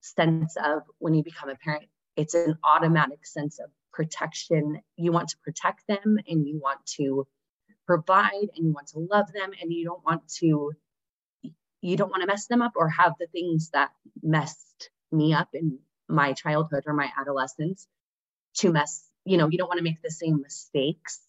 sense 0.00 0.56
of 0.56 0.82
when 0.98 1.14
you 1.14 1.22
become 1.22 1.48
a 1.48 1.54
parent, 1.54 1.84
it's 2.16 2.34
an 2.34 2.58
automatic 2.64 3.24
sense 3.24 3.58
of 3.58 3.70
protection. 3.92 4.80
You 4.96 5.12
want 5.12 5.28
to 5.28 5.36
protect 5.44 5.86
them 5.86 6.18
and 6.28 6.46
you 6.46 6.58
want 6.60 6.84
to 6.96 7.26
provide 7.86 8.48
and 8.56 8.66
you 8.66 8.72
want 8.72 8.88
to 8.88 8.98
love 8.98 9.32
them 9.32 9.50
and 9.60 9.72
you 9.72 9.84
don't 9.84 10.04
want 10.04 10.26
to 10.40 10.72
you 11.84 11.96
don't 11.96 12.10
want 12.10 12.22
to 12.22 12.26
mess 12.26 12.46
them 12.46 12.62
up 12.62 12.72
or 12.76 12.88
have 12.88 13.14
the 13.18 13.26
things 13.26 13.70
that 13.70 13.90
messed 14.22 14.90
me 15.12 15.32
up 15.32 15.48
in 15.54 15.78
my 16.08 16.32
childhood 16.32 16.84
or 16.86 16.94
my 16.94 17.10
adolescence 17.18 17.86
to 18.54 18.72
mess 18.72 19.04
you 19.24 19.36
know 19.36 19.48
you 19.48 19.58
don't 19.58 19.68
want 19.68 19.78
to 19.78 19.84
make 19.84 20.02
the 20.02 20.10
same 20.10 20.40
mistakes 20.40 21.20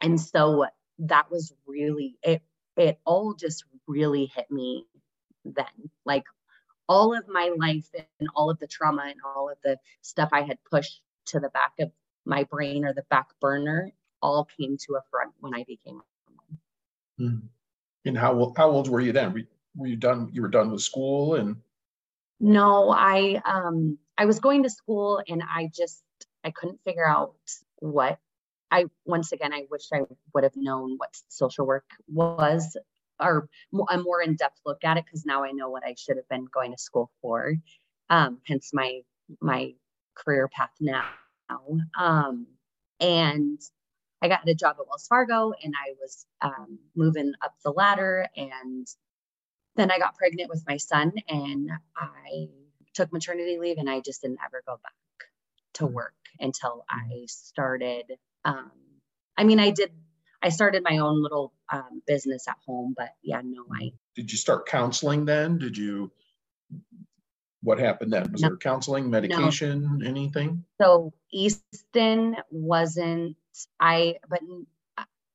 and 0.00 0.20
so 0.20 0.66
that 0.98 1.30
was 1.30 1.52
really 1.66 2.16
it 2.22 2.42
it 2.76 2.98
all 3.04 3.34
just 3.34 3.64
really 3.86 4.26
hit 4.34 4.50
me 4.50 4.84
then 5.44 5.90
like 6.04 6.24
all 6.88 7.16
of 7.16 7.28
my 7.28 7.52
life 7.56 7.88
and 8.18 8.28
all 8.34 8.50
of 8.50 8.58
the 8.58 8.66
trauma 8.66 9.04
and 9.06 9.20
all 9.24 9.48
of 9.48 9.56
the 9.64 9.78
stuff 10.02 10.30
i 10.32 10.42
had 10.42 10.58
pushed 10.70 11.00
to 11.26 11.40
the 11.40 11.48
back 11.50 11.72
of 11.78 11.90
my 12.26 12.44
brain 12.44 12.84
or 12.84 12.92
the 12.92 13.04
back 13.10 13.28
burner 13.40 13.92
all 14.22 14.46
came 14.58 14.76
to 14.76 14.94
a 14.96 15.02
front 15.10 15.32
when 15.40 15.54
I 15.54 15.64
became 15.64 16.00
a 16.00 16.30
mom. 16.30 16.58
Mm. 17.32 17.42
And 18.04 18.18
how 18.18 18.34
old, 18.34 18.56
how 18.56 18.70
old 18.70 18.88
were 18.88 19.00
you 19.00 19.12
then? 19.12 19.46
Were, 19.76 19.86
you 19.86 19.96
done? 19.96 20.30
You 20.32 20.42
were 20.42 20.48
done 20.48 20.70
with 20.70 20.82
school 20.82 21.34
and. 21.34 21.56
No, 22.42 22.90
I 22.90 23.40
um 23.44 23.98
I 24.16 24.24
was 24.24 24.40
going 24.40 24.62
to 24.62 24.70
school 24.70 25.22
and 25.28 25.42
I 25.42 25.70
just 25.74 26.02
I 26.42 26.50
couldn't 26.50 26.80
figure 26.84 27.06
out 27.06 27.34
what 27.76 28.18
I 28.70 28.86
once 29.04 29.32
again 29.32 29.52
I 29.52 29.66
wish 29.70 29.88
I 29.92 30.02
would 30.32 30.44
have 30.44 30.56
known 30.56 30.96
what 30.96 31.14
social 31.28 31.66
work 31.66 31.84
was 32.08 32.76
or 33.20 33.48
a 33.90 33.98
more 33.98 34.22
in-depth 34.22 34.60
look 34.64 34.82
at 34.84 34.96
it 34.96 35.04
because 35.04 35.26
now 35.26 35.44
I 35.44 35.50
know 35.50 35.68
what 35.68 35.84
I 35.84 35.94
should 35.98 36.16
have 36.16 36.28
been 36.28 36.46
going 36.46 36.72
to 36.72 36.78
school 36.78 37.10
for. 37.20 37.54
Um, 38.08 38.38
hence 38.46 38.70
my 38.72 39.02
my 39.40 39.74
career 40.14 40.48
path 40.48 40.70
now. 40.80 41.04
Um, 41.98 42.46
and 43.00 43.60
I 44.22 44.28
got 44.28 44.48
a 44.48 44.54
job 44.54 44.76
at 44.78 44.86
Wells 44.86 45.06
Fargo 45.06 45.52
and 45.62 45.74
I 45.76 45.94
was 46.00 46.26
um, 46.42 46.78
moving 46.94 47.32
up 47.42 47.54
the 47.64 47.72
ladder. 47.72 48.28
And 48.36 48.86
then 49.80 49.90
I 49.90 49.98
got 49.98 50.14
pregnant 50.14 50.50
with 50.50 50.62
my 50.68 50.76
son 50.76 51.12
and 51.28 51.70
I 51.96 52.48
took 52.94 53.12
maternity 53.12 53.58
leave 53.58 53.78
and 53.78 53.88
I 53.88 54.00
just 54.00 54.20
didn't 54.22 54.38
ever 54.44 54.62
go 54.66 54.78
back 54.82 54.92
to 55.74 55.86
hmm. 55.86 55.94
work 55.94 56.14
until 56.38 56.84
I 56.88 57.24
started. 57.26 58.04
Um, 58.44 58.70
I 59.36 59.44
mean, 59.44 59.58
I 59.58 59.70
did, 59.70 59.90
I 60.42 60.50
started 60.50 60.82
my 60.84 60.98
own 60.98 61.22
little 61.22 61.54
um, 61.72 62.02
business 62.06 62.46
at 62.46 62.56
home, 62.66 62.94
but 62.96 63.10
yeah, 63.22 63.40
no, 63.42 63.64
I. 63.72 63.92
Did 64.14 64.30
you 64.30 64.36
start 64.36 64.66
counseling 64.66 65.24
then? 65.24 65.58
Did 65.58 65.76
you? 65.76 66.12
What 67.62 67.78
happened 67.78 68.12
then? 68.12 68.32
Was 68.32 68.40
no. 68.40 68.48
there 68.48 68.56
counseling, 68.56 69.10
medication, 69.10 69.98
no. 69.98 70.08
anything? 70.08 70.64
So 70.80 71.12
Easton 71.30 72.36
wasn't 72.50 73.36
I, 73.78 74.16
but 74.28 74.40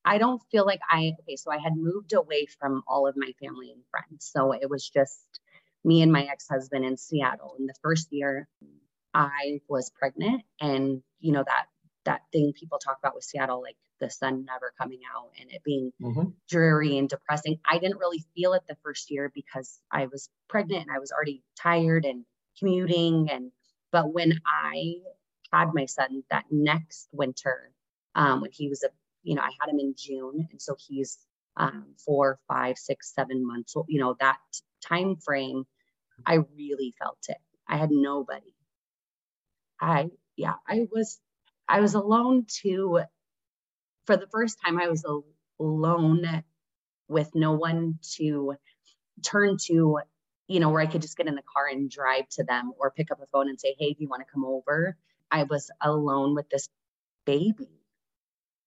I 0.06 0.20
don't 0.20 0.42
feel 0.52 0.66
like 0.66 0.82
I, 0.90 1.14
okay, 1.22 1.36
so 1.36 1.52
I 1.52 1.58
had 1.58 1.76
moved 1.76 2.14
away 2.14 2.46
from 2.60 2.84
all 2.88 3.08
of 3.08 3.16
my 3.18 3.32
family 3.44 3.72
and 3.72 3.82
friends. 3.90 4.30
So 4.32 4.52
it 4.52 4.70
was 4.70 4.88
just 4.88 5.20
me 5.84 6.02
and 6.02 6.12
my 6.12 6.24
ex 6.24 6.48
husband 6.48 6.86
in 6.86 6.96
Seattle. 6.96 7.56
In 7.60 7.66
the 7.66 7.74
first 7.82 8.10
year, 8.12 8.48
I 9.14 9.62
was 9.68 9.90
pregnant. 9.90 10.44
And, 10.62 11.02
you 11.20 11.32
know, 11.32 11.44
that, 11.46 11.66
that 12.06 12.22
thing 12.32 12.54
people 12.54 12.78
talk 12.78 12.98
about 13.00 13.16
with 13.16 13.24
Seattle, 13.24 13.62
like 13.62 13.78
the 14.00 14.10
sun 14.10 14.46
never 14.46 14.74
coming 14.78 15.00
out 15.16 15.32
and 15.40 15.50
it 15.52 15.64
being 15.64 15.92
mm-hmm. 16.02 16.30
dreary 16.50 16.98
and 16.98 17.10
depressing. 17.10 17.60
I 17.66 17.80
didn't 17.80 17.98
really 17.98 18.24
feel 18.36 18.54
it 18.54 18.64
the 18.68 18.78
first 18.84 19.10
year 19.10 19.32
because 19.34 19.80
I 19.92 20.06
was 20.06 20.30
pregnant 20.50 20.84
and 20.84 20.96
I 20.96 21.00
was 21.00 21.12
already 21.12 21.42
tired 21.60 22.06
and 22.06 22.26
commuting. 22.60 23.30
And, 23.32 23.52
but 23.92 24.14
when 24.14 24.40
I 24.46 24.96
had 25.52 25.74
my 25.74 25.86
son 25.86 26.24
that 26.30 26.46
next 26.52 27.08
winter, 27.12 27.72
um, 28.14 28.42
when 28.42 28.52
he 28.52 28.70
was 28.70 28.84
a, 28.84 28.90
you 29.26 29.36
know, 29.36 29.42
I 29.42 29.52
had 29.60 29.70
him 29.70 29.80
in 29.80 29.96
June, 29.98 30.48
and 30.52 30.62
so 30.62 30.76
he's 30.88 31.18
um, 31.58 31.96
four, 32.06 32.40
five, 32.48 32.78
six, 32.78 33.14
seven 33.14 33.46
months. 33.46 33.74
So, 33.74 33.86
you 33.90 34.00
know, 34.00 34.16
that 34.20 34.38
time 34.88 35.16
frame, 35.18 35.66
I 36.26 36.36
really 36.56 36.94
felt 37.00 37.18
it. 37.28 37.38
I 37.68 37.78
had 37.78 37.90
nobody. 37.92 38.54
I, 39.82 40.10
yeah, 40.38 40.54
I 40.68 40.88
was, 40.92 41.20
I 41.68 41.80
was 41.80 41.96
alone 41.96 42.46
too. 42.48 43.02
For 44.06 44.16
the 44.16 44.28
first 44.28 44.60
time, 44.64 44.80
I 44.80 44.88
was 44.88 45.04
alone 45.60 46.44
with 47.08 47.32
no 47.34 47.54
one 47.54 47.98
to 48.18 48.56
turn 49.24 49.58
to, 49.66 50.00
you 50.48 50.60
know, 50.60 50.70
where 50.70 50.82
I 50.82 50.86
could 50.86 51.02
just 51.02 51.18
get 51.18 51.28
in 51.28 51.36
the 51.36 51.42
car 51.42 51.68
and 51.68 51.90
drive 51.90 52.30
to 52.34 52.44
them 52.44 52.74
or 52.78 52.92
pick 52.92 53.10
up 53.12 53.22
a 53.22 53.26
phone 53.28 53.50
and 53.50 53.60
say, 53.60 53.76
Hey, 53.80 53.94
do 53.94 54.04
you 54.04 54.10
want 54.10 54.22
to 54.26 54.32
come 54.32 54.46
over? 54.46 54.96
I 55.32 55.44
was 55.44 55.72
alone 55.82 56.36
with 56.36 56.50
this 56.50 56.70
baby 57.26 57.75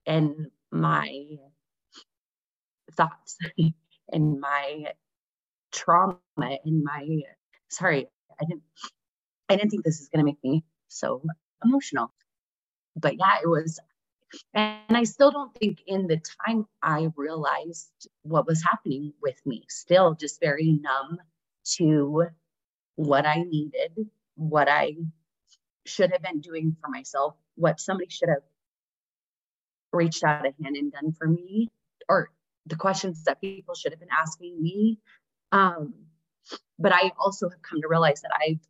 and 0.08 0.50
my 0.72 1.26
thoughts 2.96 3.36
and 4.12 4.40
my 4.40 4.92
trauma 5.70 6.18
and 6.38 6.82
my 6.82 7.06
sorry 7.68 8.08
i 8.40 8.44
didn't 8.44 8.62
i 9.48 9.56
didn't 9.56 9.70
think 9.70 9.84
this 9.84 10.00
is 10.00 10.08
going 10.08 10.24
to 10.24 10.24
make 10.24 10.42
me 10.42 10.64
so 10.88 11.22
emotional. 11.64 12.12
But 12.96 13.16
yeah 13.18 13.36
it 13.42 13.48
was 13.48 13.78
and 14.54 14.96
i 14.96 15.04
still 15.04 15.30
don't 15.30 15.54
think 15.54 15.78
in 15.86 16.06
the 16.06 16.20
time 16.46 16.66
i 16.82 17.08
realized 17.16 18.08
what 18.22 18.46
was 18.46 18.62
happening 18.62 19.12
with 19.22 19.40
me 19.46 19.64
still 19.68 20.14
just 20.14 20.40
very 20.40 20.78
numb 20.82 21.18
to 21.64 22.26
what 22.96 23.24
i 23.26 23.42
needed 23.42 23.92
what 24.34 24.68
i 24.68 24.94
should 25.86 26.12
have 26.12 26.22
been 26.22 26.40
doing 26.40 26.76
for 26.80 26.88
myself 26.90 27.34
what 27.54 27.80
somebody 27.80 28.10
should 28.10 28.28
have 28.28 28.42
reached 29.92 30.24
out 30.24 30.46
a 30.46 30.54
hand 30.62 30.76
and 30.76 30.92
done 30.92 31.12
for 31.12 31.26
me 31.26 31.68
or 32.08 32.30
the 32.66 32.76
questions 32.76 33.24
that 33.24 33.40
people 33.40 33.74
should 33.74 33.92
have 33.92 34.00
been 34.00 34.08
asking 34.10 34.60
me. 34.62 34.98
Um, 35.52 35.94
but 36.78 36.92
i 36.92 37.12
also 37.18 37.48
have 37.48 37.62
come 37.62 37.80
to 37.80 37.88
realize 37.88 38.22
that 38.22 38.30
i've 38.46 38.60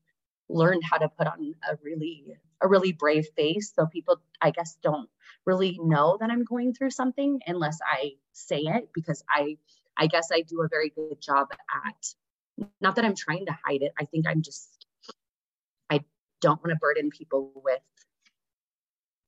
learned 0.49 0.83
how 0.89 0.99
to 0.99 1.09
put 1.09 1.27
on 1.27 1.55
a 1.71 1.77
really 1.83 2.25
a 2.61 2.67
really 2.67 2.93
brave 2.93 3.27
face. 3.37 3.73
So 3.75 3.87
people 3.87 4.21
i 4.41 4.51
guess 4.51 4.77
don't 4.83 5.09
really 5.45 5.79
know 5.83 6.17
that 6.21 6.31
i'm 6.31 6.45
going 6.45 6.75
through 6.75 6.91
something 6.91 7.41
unless 7.47 7.79
i 7.85 8.13
say 8.33 8.61
it 8.61 8.89
because 8.95 9.23
i 9.29 9.57
i 9.97 10.07
guess 10.07 10.29
i 10.33 10.43
do 10.43 10.63
a 10.63 10.69
very 10.69 10.91
good 10.91 11.21
job 11.21 11.49
at 11.87 12.15
not 12.81 12.97
that 12.97 13.05
i'm 13.05 13.15
trying 13.15 13.47
to 13.47 13.57
hide 13.65 13.83
it. 13.83 13.93
I 13.99 14.05
think 14.07 14.27
i'm 14.27 14.43
just 14.43 14.87
i 15.91 16.01
don't 16.41 16.63
want 16.65 16.71
to 16.71 16.77
burden 16.77 17.11
people 17.11 17.53
with 17.55 17.81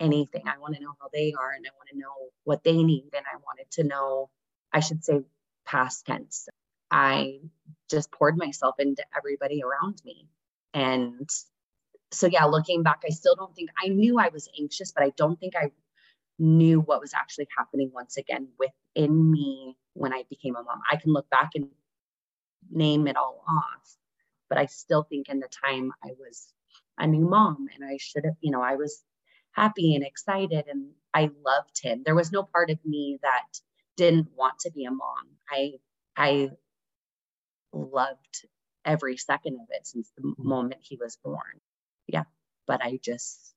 anything. 0.00 0.42
I 0.49 0.59
want 0.59 0.76
to 0.76 0.83
know 0.83 0.95
how 1.00 1.09
they 1.12 1.35
are 1.38 1.52
and 1.52 1.66
I 1.66 1.71
want 1.76 1.90
to 1.90 1.99
know 1.99 2.30
what 2.45 2.64
they 2.64 2.83
need. 2.83 3.11
And 3.14 3.26
I 3.33 3.37
wanted 3.37 3.71
to 3.73 3.85
know, 3.85 4.30
I 4.73 4.80
should 4.80 5.04
say, 5.04 5.23
past 5.66 6.07
tense. 6.07 6.49
I 6.90 7.40
just 7.90 8.11
poured 8.12 8.37
myself 8.38 8.76
into 8.80 9.04
everybody 9.16 9.62
around 9.62 10.02
me. 10.04 10.28
and 10.75 11.28
so 12.12 12.26
yeah, 12.26 12.45
looking 12.45 12.83
back, 12.83 13.02
I 13.07 13.11
still 13.11 13.37
don't 13.37 13.54
think 13.54 13.71
I 13.83 13.88
knew 13.88 14.19
I 14.19 14.30
was 14.30 14.49
anxious, 14.61 14.92
but 14.92 15.04
I 15.04 15.11
don't 15.16 15.38
think 15.38 15.54
I 15.57 15.71
knew 16.38 16.80
what 16.80 17.00
was 17.00 17.14
actually 17.14 17.49
happening 17.57 17.90
once 17.95 18.16
again 18.16 18.49
within 18.59 19.30
me 19.30 19.76
when 19.95 20.12
I 20.12 20.25
became 20.28 20.57
a 20.57 20.62
mom. 20.62 20.80
I 20.90 20.97
can 20.97 21.12
look 21.12 21.30
back 21.30 21.50
and 21.54 21.69
name 22.71 23.07
it 23.07 23.16
all 23.16 23.45
off, 23.49 23.97
but 24.49 24.59
I 24.59 24.66
still 24.66 25.04
think 25.04 25.28
in 25.28 25.40
the 25.40 25.49
time 25.49 25.92
I 26.04 26.11
was 26.19 26.52
a 26.99 27.07
new 27.07 27.28
mom 27.28 27.69
and 27.75 27.85
I 27.85 27.99
should 27.99 28.25
have, 28.25 28.37
you 28.40 28.50
know, 28.50 28.62
I 28.62 28.76
was 28.76 29.02
happy 29.52 29.95
and 29.95 30.04
excited 30.04 30.66
and 30.69 30.90
I 31.12 31.30
loved 31.45 31.80
him. 31.83 32.02
There 32.04 32.14
was 32.14 32.33
no 32.33 32.42
part 32.42 32.71
of 32.71 32.78
me 32.85 33.19
that 33.23 33.61
didn't 33.97 34.28
want 34.37 34.61
to 34.61 34.71
be 34.71 34.85
a 34.85 34.90
mom. 34.90 35.26
I 35.50 35.73
I 36.16 36.50
loved 37.73 38.47
every 38.85 39.16
second 39.16 39.54
of 39.54 39.66
it 39.71 39.87
since 39.87 40.11
the 40.16 40.23
mm-hmm. 40.23 40.49
moment 40.49 40.80
he 40.83 40.97
was 40.97 41.16
born. 41.23 41.61
Yeah, 42.07 42.25
but 42.66 42.83
I 42.83 42.99
just 43.02 43.54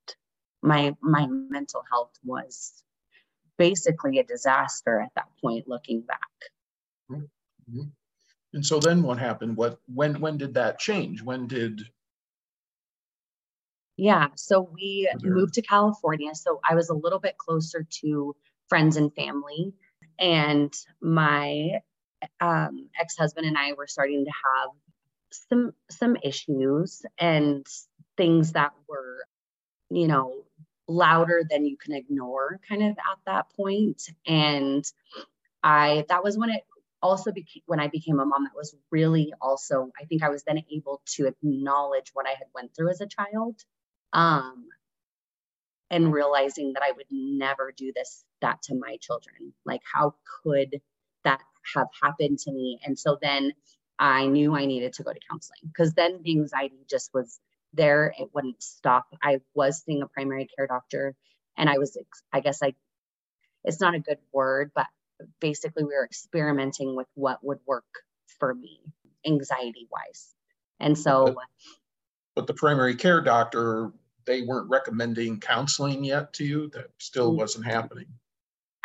my 0.62 0.96
my 1.02 1.28
mental 1.28 1.84
health 1.90 2.18
was 2.24 2.84
basically 3.58 4.20
a 4.20 4.24
disaster 4.24 5.00
at 5.00 5.12
that 5.16 5.28
point 5.42 5.68
looking 5.68 6.02
back. 6.02 6.20
Mm-hmm. 7.12 7.82
And 8.54 8.66
so 8.66 8.80
then 8.80 9.02
what 9.04 9.18
happened? 9.18 9.58
What 9.58 9.80
when 9.94 10.20
when 10.20 10.38
did 10.38 10.54
that 10.56 10.80
change? 10.80 11.22
When 11.22 11.48
did 11.48 11.82
yeah, 13.98 14.28
so 14.36 14.62
we 14.74 15.10
moved 15.22 15.56
to 15.56 15.62
California. 15.62 16.34
So 16.34 16.60
I 16.68 16.76
was 16.76 16.90
a 16.90 16.96
little 16.96 17.20
bit 17.20 17.38
closer 17.38 17.86
to 18.02 18.36
friends 18.68 18.98
and 18.98 19.14
family. 19.14 19.74
And 20.20 20.74
my 21.02 21.82
um, 22.40 22.90
ex-husband 23.00 23.46
and 23.46 23.58
I 23.58 23.74
were 23.74 23.88
starting 23.88 24.26
to 24.26 24.32
have 24.32 24.70
some 25.32 25.74
some 25.90 26.16
issues 26.24 27.04
and 27.18 27.66
things 28.18 28.54
that 28.54 28.72
were, 28.88 29.26
you 29.90 30.08
know, 30.08 30.44
louder 30.88 31.44
than 31.50 31.66
you 31.66 31.78
can 31.78 31.94
ignore 31.94 32.60
kind 32.68 32.84
of 32.84 32.92
at 32.92 33.20
that 33.26 33.48
point. 33.56 34.02
And 34.28 34.84
I 35.64 36.06
that 36.10 36.24
was 36.24 36.38
when 36.38 36.50
it 36.50 36.64
also 37.02 37.32
became 37.32 37.64
when 37.66 37.80
I 37.80 37.88
became 37.88 38.20
a 38.20 38.26
mom, 38.26 38.46
that 38.46 38.56
was 38.56 38.76
really 38.92 39.34
also, 39.42 39.92
I 40.00 40.06
think 40.06 40.24
I 40.24 40.30
was 40.30 40.44
then 40.44 40.64
able 40.72 41.02
to 41.16 41.28
acknowledge 41.28 42.12
what 42.14 42.28
I 42.28 42.32
had 42.32 42.48
went 42.56 42.76
through 42.76 42.90
as 42.90 43.02
a 43.02 43.08
child 43.08 43.62
um, 44.14 44.68
and 45.90 46.14
realizing 46.14 46.74
that 46.74 46.84
I 46.84 46.92
would 46.92 47.08
never 47.12 47.74
do 47.76 47.92
this 47.94 48.24
that 48.42 48.62
to 48.64 48.76
my 48.76 48.98
children. 49.02 49.54
Like, 49.66 49.82
how 49.92 50.16
could 50.44 50.82
that 51.24 51.42
have 51.76 51.88
happened 52.02 52.40
to 52.40 52.52
me? 52.52 52.80
And 52.86 52.98
so 52.98 53.18
then 53.22 53.54
I 54.00 54.28
knew 54.28 54.56
I 54.56 54.66
needed 54.66 54.94
to 54.94 55.04
go 55.04 55.14
to 55.14 55.20
counseling 55.30 55.60
because 55.68 55.94
then 55.94 56.22
the 56.24 56.32
anxiety 56.32 56.86
just 56.90 57.14
was 57.14 57.40
there. 57.74 58.14
It 58.18 58.30
wouldn't 58.34 58.62
stop. 58.62 59.06
I 59.22 59.42
was 59.54 59.84
seeing 59.84 60.02
a 60.02 60.08
primary 60.08 60.48
care 60.56 60.68
doctor, 60.68 61.16
and 61.58 61.70
I 61.70 61.78
was, 61.78 61.98
I 62.32 62.40
guess, 62.40 62.62
I, 62.64 62.74
it's 63.64 63.80
not 63.80 63.96
a 63.96 64.00
good 64.00 64.18
word, 64.32 64.72
but 64.76 64.88
basically 65.40 65.84
we 65.84 65.94
were 65.94 66.06
experimenting 66.06 66.96
with 66.96 67.08
what 67.14 67.40
would 67.44 67.60
work 67.66 67.86
for 68.40 68.54
me 68.54 68.80
anxiety 69.26 69.88
wise. 69.92 70.34
And 70.80 70.98
so, 70.98 71.26
but, 71.28 71.36
but 72.36 72.48
the 72.48 72.54
primary 72.54 72.96
care 72.96 73.22
doctor 73.22 73.92
they 74.26 74.42
weren't 74.42 74.70
recommending 74.70 75.40
counseling 75.40 76.04
yet 76.04 76.34
to 76.34 76.44
you? 76.44 76.70
That 76.74 76.90
still 76.98 77.34
mm. 77.34 77.38
wasn't 77.38 77.66
happening. 77.66 78.08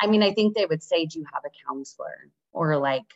I 0.01 0.07
mean, 0.07 0.23
I 0.23 0.33
think 0.33 0.55
they 0.55 0.67
would 0.67 0.83
say, 0.83 1.07
Do 1.07 1.19
you 1.19 1.27
have 1.33 1.45
a 1.45 1.67
counselor? 1.67 2.31
Or 2.53 2.77
like, 2.77 3.07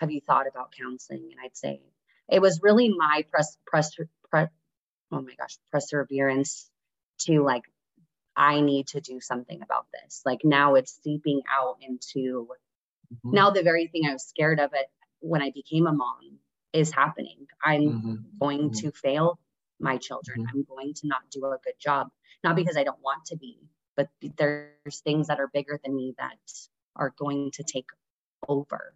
have 0.00 0.10
you 0.10 0.20
thought 0.20 0.46
about 0.48 0.72
counseling? 0.78 1.28
And 1.32 1.40
I'd 1.42 1.56
say 1.56 1.80
it 2.28 2.40
was 2.40 2.60
really 2.62 2.88
my 2.96 3.24
press 3.30 3.56
press 3.66 3.94
pre, 3.94 4.46
oh 5.12 5.22
my 5.22 5.34
gosh, 5.38 5.58
perseverance 5.72 6.70
to 7.20 7.42
like, 7.42 7.62
I 8.36 8.60
need 8.60 8.88
to 8.88 9.00
do 9.00 9.20
something 9.20 9.62
about 9.62 9.86
this. 9.92 10.22
Like 10.24 10.40
now 10.44 10.74
it's 10.74 10.98
seeping 11.02 11.42
out 11.50 11.76
into 11.80 12.48
mm-hmm. 13.12 13.30
now 13.34 13.50
the 13.50 13.62
very 13.62 13.86
thing 13.86 14.06
I 14.06 14.12
was 14.12 14.24
scared 14.24 14.60
of 14.60 14.72
it 14.74 14.86
when 15.20 15.42
I 15.42 15.50
became 15.50 15.86
a 15.86 15.92
mom 15.92 16.38
is 16.72 16.90
happening. 16.90 17.46
I'm 17.64 17.82
mm-hmm. 17.82 18.14
going 18.38 18.70
mm-hmm. 18.70 18.86
to 18.86 18.92
fail 18.92 19.38
my 19.80 19.96
children. 19.96 20.40
Mm-hmm. 20.40 20.58
I'm 20.58 20.64
going 20.64 20.94
to 20.94 21.06
not 21.06 21.22
do 21.30 21.44
a 21.46 21.58
good 21.62 21.78
job, 21.78 22.08
not 22.44 22.56
because 22.56 22.76
I 22.76 22.84
don't 22.84 23.00
want 23.02 23.26
to 23.26 23.36
be, 23.36 23.58
but 23.96 24.08
there's 24.36 25.00
things 25.04 25.28
that 25.28 25.40
are 25.40 25.48
bigger 25.52 25.80
than 25.82 25.94
me 25.94 26.14
that 26.18 26.38
are 26.94 27.14
going 27.18 27.50
to 27.52 27.62
take 27.62 27.88
over. 28.48 28.94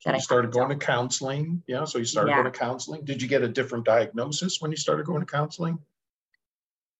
So 0.00 0.12
you 0.12 0.20
started 0.20 0.50
going 0.50 0.70
to 0.70 0.84
counseling. 0.84 1.62
Yeah. 1.68 1.84
So 1.84 1.98
you 1.98 2.04
started 2.04 2.30
yeah. 2.30 2.42
going 2.42 2.52
to 2.52 2.58
counseling. 2.58 3.04
Did 3.04 3.22
you 3.22 3.28
get 3.28 3.42
a 3.42 3.48
different 3.48 3.84
diagnosis 3.84 4.60
when 4.60 4.72
you 4.72 4.76
started 4.76 5.06
going 5.06 5.20
to 5.20 5.26
counseling? 5.26 5.78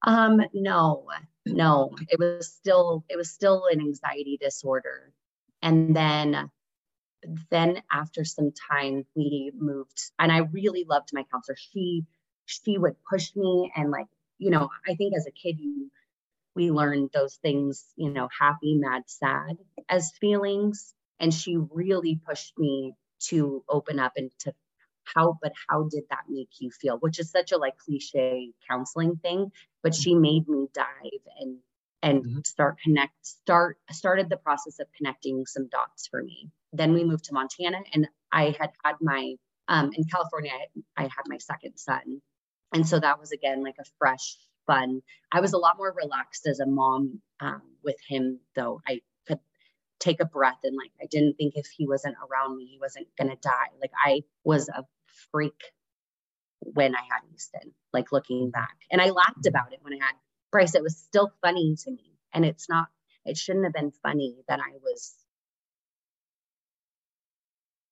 Um, 0.07 0.41
no, 0.55 1.09
no. 1.45 1.91
It 2.09 2.21
was 2.21 2.47
still 2.47 3.05
it 3.09 3.17
was 3.17 3.31
still 3.31 3.65
an 3.73 3.81
anxiety 3.81 4.39
disorder. 4.41 5.13
And 5.63 5.97
then 5.97 6.51
then 7.51 7.83
after 7.91 8.25
some 8.25 8.53
time 8.71 9.05
we 9.17 9.53
moved 9.55 10.11
and 10.19 10.31
I 10.31 10.39
really 10.39 10.85
loved 10.89 11.11
my 11.13 11.25
counselor. 11.31 11.57
She 11.57 12.05
she 12.47 12.79
would 12.79 12.97
push 13.09 13.35
me 13.37 13.73
and 13.77 13.91
like 13.91 14.07
you 14.39 14.51
know 14.51 14.69
i 14.89 14.95
think 14.95 15.15
as 15.17 15.27
a 15.27 15.31
kid 15.31 15.59
you 15.59 15.91
we 16.55 16.71
learned 16.71 17.11
those 17.13 17.37
things 17.37 17.87
you 17.97 18.11
know 18.11 18.29
happy 18.39 18.75
mad 18.75 19.03
sad 19.07 19.59
as 19.89 20.13
feelings. 20.21 20.95
And 21.21 21.33
she 21.33 21.57
really 21.57 22.21
pushed 22.27 22.59
me 22.59 22.95
to 23.29 23.63
open 23.69 24.01
up 24.01 24.13
and 24.17 24.31
to 24.41 24.53
how 25.05 25.39
but 25.41 25.53
how 25.69 25.85
did 25.89 26.05
that 26.11 26.25
make 26.29 26.49
you 26.59 26.71
feel? 26.71 26.97
Which 26.99 27.21
is 27.21 27.31
such 27.31 27.53
a 27.53 27.59
like 27.59 27.77
cliche 27.79 28.53
counseling 28.69 29.17
thing 29.17 29.51
but 29.83 29.95
she 29.95 30.15
made 30.15 30.49
me 30.49 30.69
dive 30.73 31.25
and 31.41 31.59
and 32.05 32.25
mm-hmm. 32.25 32.39
start 32.45 32.79
connect 32.83 33.15
start 33.25 33.79
started 33.91 34.29
the 34.29 34.37
process 34.37 34.81
of 34.81 34.87
connecting 34.97 35.47
some 35.47 35.69
dots 35.69 36.09
for 36.09 36.23
me. 36.23 36.51
Then 36.73 36.93
we 36.93 37.05
moved 37.05 37.25
to 37.25 37.35
montana 37.35 37.79
and 37.93 38.09
i 38.33 38.55
had 38.59 38.71
had 38.85 38.97
my 39.01 39.35
um, 39.69 39.93
in 39.95 40.05
california 40.05 40.53
I, 40.53 41.03
I 41.05 41.05
had 41.05 41.25
my 41.27 41.39
second 41.39 41.77
son 41.77 42.21
and 42.73 42.87
so 42.87 42.99
that 43.01 43.21
was 43.21 43.33
again 43.33 43.63
like 43.63 43.77
a 43.81 43.85
fresh 43.99 44.37
fun 44.67 45.01
i 45.33 45.41
was 45.41 45.53
a 45.53 45.59
lot 45.59 45.77
more 45.79 45.95
relaxed 45.97 46.47
as 46.47 46.61
a 46.61 46.67
mom 46.67 47.21
um, 47.41 47.63
with 47.85 47.97
him 48.09 48.41
though. 48.57 48.81
I 48.87 49.01
could 49.27 49.39
take 50.01 50.21
a 50.21 50.27
breath 50.27 50.59
and 50.65 50.77
like 50.77 50.93
i 51.03 51.07
didn't 51.11 51.35
think 51.37 51.55
if 51.57 51.67
he 51.77 51.87
wasn't 51.87 52.17
around 52.17 52.57
me 52.57 52.67
he 52.67 52.79
wasn't 52.81 53.09
going 53.19 53.31
to 53.31 53.37
die. 53.43 53.71
Like 53.81 53.93
i 54.05 54.23
was 54.45 54.69
a 54.69 54.85
freak 55.33 55.61
when 56.61 56.95
i 56.97 57.01
had 57.01 57.21
easton 57.35 57.73
like 57.93 58.13
looking 58.13 58.51
back. 58.51 58.77
And 58.91 59.01
i 59.01 59.11
laughed 59.11 59.47
about 59.47 59.73
it 59.73 59.81
when 59.83 59.95
i 59.95 60.05
had 60.05 60.15
bryce. 60.53 60.75
It 60.75 60.83
was 60.83 60.97
still 60.99 61.33
funny 61.43 61.77
to 61.85 61.91
me. 61.91 62.13
And 62.35 62.45
it's 62.45 62.69
not 62.69 62.89
it 63.25 63.37
shouldn't 63.37 63.65
have 63.67 63.75
been 63.75 63.93
funny 64.03 64.37
that 64.49 64.61
i 64.61 64.77
was 64.83 65.15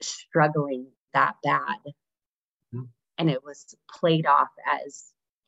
struggling 0.03 0.87
that 1.15 1.37
bad 1.45 1.79
and 3.21 3.31
it 3.31 3.45
was 3.45 3.75
played 3.89 4.27
off 4.27 4.49
as 4.87 5.05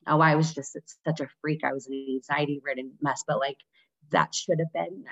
oh 0.07 0.21
i 0.21 0.35
was 0.35 0.53
just 0.53 0.77
such 1.05 1.19
a 1.19 1.27
freak. 1.41 1.63
I 1.63 1.73
was 1.73 1.87
an 1.87 2.05
anxiety 2.15 2.61
ridden 2.63 2.91
mess 3.01 3.23
but 3.27 3.39
like 3.39 3.57
that 4.11 4.33
should 4.33 4.59
have 4.59 4.71
been 4.71 5.05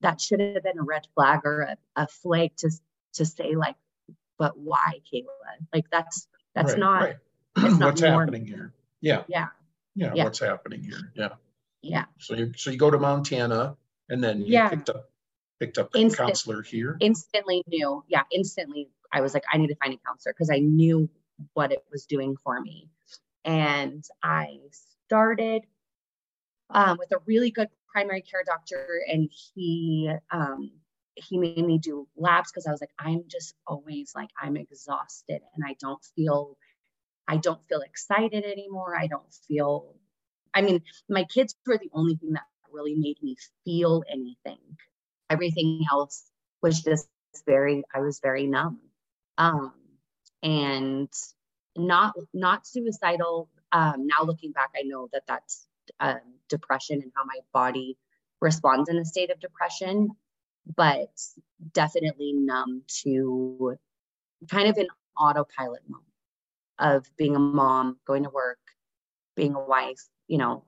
that 0.00 0.20
should 0.20 0.40
have 0.40 0.62
been 0.62 0.78
a 0.78 0.82
red 0.82 1.06
flag 1.14 1.40
or 1.44 1.62
a, 1.62 1.76
a 1.96 2.06
flag 2.06 2.56
to 2.58 2.70
to 3.14 3.24
say 3.24 3.54
like 3.54 3.76
but 4.38 4.58
why 4.58 5.00
kayla? 5.12 5.24
Like 5.72 5.86
that's 5.90 6.28
that's 6.54 6.72
right, 6.72 6.78
not 6.78 7.02
right. 7.02 7.16
Not 7.56 7.80
what's 7.80 8.00
normal. 8.00 8.20
happening 8.20 8.46
here? 8.46 8.72
Yeah. 9.00 9.22
Yeah. 9.28 9.48
Yeah 9.94 10.12
yeah. 10.14 10.24
what's 10.24 10.40
happening 10.40 10.82
here? 10.82 11.12
Yeah. 11.14 11.28
Yeah. 11.82 12.04
So 12.18 12.34
you 12.34 12.52
so 12.56 12.70
you 12.70 12.78
go 12.78 12.90
to 12.90 12.98
montana 12.98 13.76
and 14.08 14.22
then 14.22 14.40
you 14.40 14.52
yeah. 14.52 14.68
picked 14.68 14.90
up 14.90 15.10
picked 15.60 15.78
up 15.78 15.94
a 15.94 15.98
Instant, 15.98 16.28
counselor 16.28 16.62
here? 16.62 16.96
instantly 17.00 17.62
knew. 17.68 18.04
Yeah 18.08 18.22
instantly 18.32 18.88
I 19.14 19.20
was 19.20 19.32
like, 19.32 19.44
I 19.50 19.58
need 19.58 19.68
to 19.68 19.76
find 19.76 19.94
a 19.94 19.98
counselor 20.06 20.34
because 20.34 20.50
I 20.50 20.58
knew 20.58 21.08
what 21.54 21.72
it 21.72 21.84
was 21.90 22.04
doing 22.04 22.36
for 22.42 22.60
me. 22.60 22.90
And 23.44 24.04
I 24.22 24.58
started 25.06 25.62
um, 26.70 26.98
with 26.98 27.12
a 27.12 27.18
really 27.24 27.50
good 27.50 27.68
primary 27.92 28.22
care 28.22 28.42
doctor, 28.44 29.00
and 29.06 29.30
he 29.54 30.10
um, 30.32 30.72
he 31.14 31.38
made 31.38 31.64
me 31.64 31.78
do 31.78 32.08
labs 32.16 32.50
because 32.50 32.66
I 32.66 32.72
was 32.72 32.80
like, 32.80 32.90
I'm 32.98 33.24
just 33.28 33.54
always 33.66 34.12
like 34.16 34.30
I'm 34.40 34.56
exhausted 34.56 35.40
and 35.54 35.64
I 35.64 35.76
don't 35.80 36.02
feel 36.16 36.58
I 37.28 37.36
don't 37.36 37.60
feel 37.68 37.82
excited 37.82 38.44
anymore. 38.44 38.96
I 38.96 39.06
don't 39.06 39.32
feel 39.46 39.94
I 40.52 40.62
mean, 40.62 40.82
my 41.08 41.24
kids 41.24 41.54
were 41.66 41.78
the 41.78 41.90
only 41.92 42.16
thing 42.16 42.32
that 42.32 42.44
really 42.72 42.94
made 42.94 43.22
me 43.22 43.36
feel 43.64 44.02
anything. 44.10 44.58
Everything 45.30 45.84
else 45.90 46.24
was 46.62 46.82
just 46.82 47.08
very 47.46 47.84
I 47.94 48.00
was 48.00 48.18
very 48.20 48.46
numb 48.46 48.80
um, 49.38 49.72
and 50.42 51.08
not 51.76 52.14
not 52.34 52.66
suicidal. 52.66 53.48
Um, 53.72 54.06
now 54.06 54.24
looking 54.24 54.52
back, 54.52 54.70
I 54.76 54.82
know 54.82 55.08
that 55.12 55.24
that's 55.28 55.66
um, 56.00 56.20
depression 56.48 57.02
and 57.02 57.12
how 57.16 57.24
my 57.24 57.40
body 57.52 57.98
responds 58.40 58.88
in 58.90 58.98
a 58.98 59.04
state 59.04 59.30
of 59.30 59.40
depression, 59.40 60.10
but 60.76 61.10
definitely 61.72 62.32
numb 62.34 62.82
to 63.02 63.76
kind 64.50 64.68
of 64.68 64.76
an 64.78 64.88
autopilot 65.18 65.82
mode. 65.88 66.02
of 66.78 67.06
being 67.16 67.36
a 67.36 67.38
mom, 67.38 67.98
going 68.06 68.24
to 68.24 68.30
work, 68.30 68.58
being 69.36 69.54
a 69.54 69.60
wife, 69.60 70.00
you 70.28 70.38
know, 70.38 70.64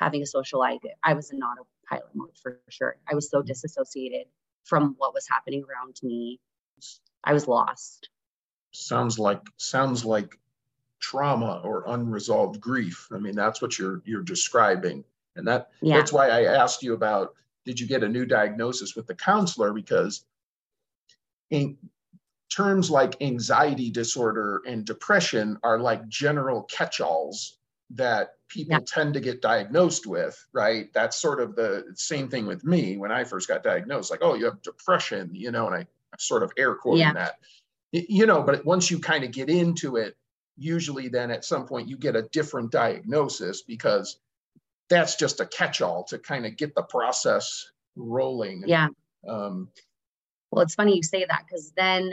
having 0.00 0.22
a 0.22 0.26
social 0.26 0.60
life. 0.60 0.80
I 1.04 1.14
was 1.14 1.30
in 1.32 1.40
autopilot 1.42 2.10
mode 2.14 2.36
for 2.42 2.60
sure. 2.70 2.96
I 3.10 3.14
was 3.14 3.30
so 3.30 3.42
disassociated 3.42 4.26
from 4.64 4.94
what 4.98 5.14
was 5.14 5.26
happening 5.30 5.64
around 5.68 5.96
me. 6.02 6.40
I 7.24 7.32
was 7.32 7.46
lost. 7.48 8.08
Sounds 8.72 9.18
like 9.18 9.42
sounds 9.56 10.04
like 10.04 10.38
trauma 11.00 11.60
or 11.64 11.84
unresolved 11.86 12.60
grief. 12.60 13.08
I 13.12 13.18
mean, 13.18 13.34
that's 13.34 13.60
what 13.60 13.78
you're 13.78 14.02
you're 14.04 14.22
describing. 14.22 15.04
And 15.36 15.46
that 15.48 15.70
yeah. 15.80 15.96
that's 15.96 16.12
why 16.12 16.28
I 16.28 16.44
asked 16.44 16.82
you 16.82 16.94
about 16.94 17.34
did 17.64 17.78
you 17.78 17.86
get 17.86 18.02
a 18.02 18.08
new 18.08 18.24
diagnosis 18.26 18.96
with 18.96 19.06
the 19.06 19.14
counselor 19.14 19.72
because 19.72 20.24
in 21.50 21.76
terms 22.50 22.90
like 22.90 23.20
anxiety 23.22 23.90
disorder 23.90 24.62
and 24.66 24.84
depression 24.84 25.58
are 25.62 25.78
like 25.78 26.08
general 26.08 26.62
catch-alls 26.64 27.58
that 27.90 28.34
people 28.48 28.72
yeah. 28.72 28.80
tend 28.86 29.14
to 29.14 29.20
get 29.20 29.42
diagnosed 29.42 30.06
with, 30.06 30.46
right? 30.52 30.92
That's 30.92 31.16
sort 31.16 31.40
of 31.40 31.54
the 31.54 31.86
same 31.94 32.28
thing 32.28 32.46
with 32.46 32.64
me 32.64 32.96
when 32.96 33.12
I 33.12 33.24
first 33.24 33.48
got 33.48 33.62
diagnosed, 33.62 34.10
like, 34.10 34.20
oh, 34.22 34.34
you 34.34 34.44
have 34.46 34.62
depression, 34.62 35.30
you 35.32 35.50
know, 35.50 35.66
and 35.66 35.76
I 35.76 35.86
sort 36.18 36.42
of 36.42 36.52
air 36.56 36.74
quoting 36.74 37.00
yeah. 37.00 37.12
that, 37.12 37.34
you 37.92 38.26
know, 38.26 38.42
but 38.42 38.64
once 38.64 38.90
you 38.90 38.98
kind 38.98 39.24
of 39.24 39.30
get 39.30 39.48
into 39.48 39.96
it, 39.96 40.16
usually 40.56 41.08
then 41.08 41.30
at 41.30 41.44
some 41.44 41.66
point 41.66 41.88
you 41.88 41.96
get 41.96 42.16
a 42.16 42.22
different 42.22 42.70
diagnosis 42.70 43.62
because 43.62 44.18
that's 44.88 45.16
just 45.16 45.40
a 45.40 45.46
catch-all 45.46 46.04
to 46.04 46.18
kind 46.18 46.44
of 46.44 46.56
get 46.56 46.74
the 46.74 46.82
process 46.82 47.70
rolling. 47.96 48.64
Yeah. 48.66 48.88
Um, 49.28 49.68
well, 50.50 50.62
it's 50.62 50.74
funny 50.74 50.96
you 50.96 51.02
say 51.02 51.24
that 51.24 51.44
because 51.46 51.72
then 51.76 52.12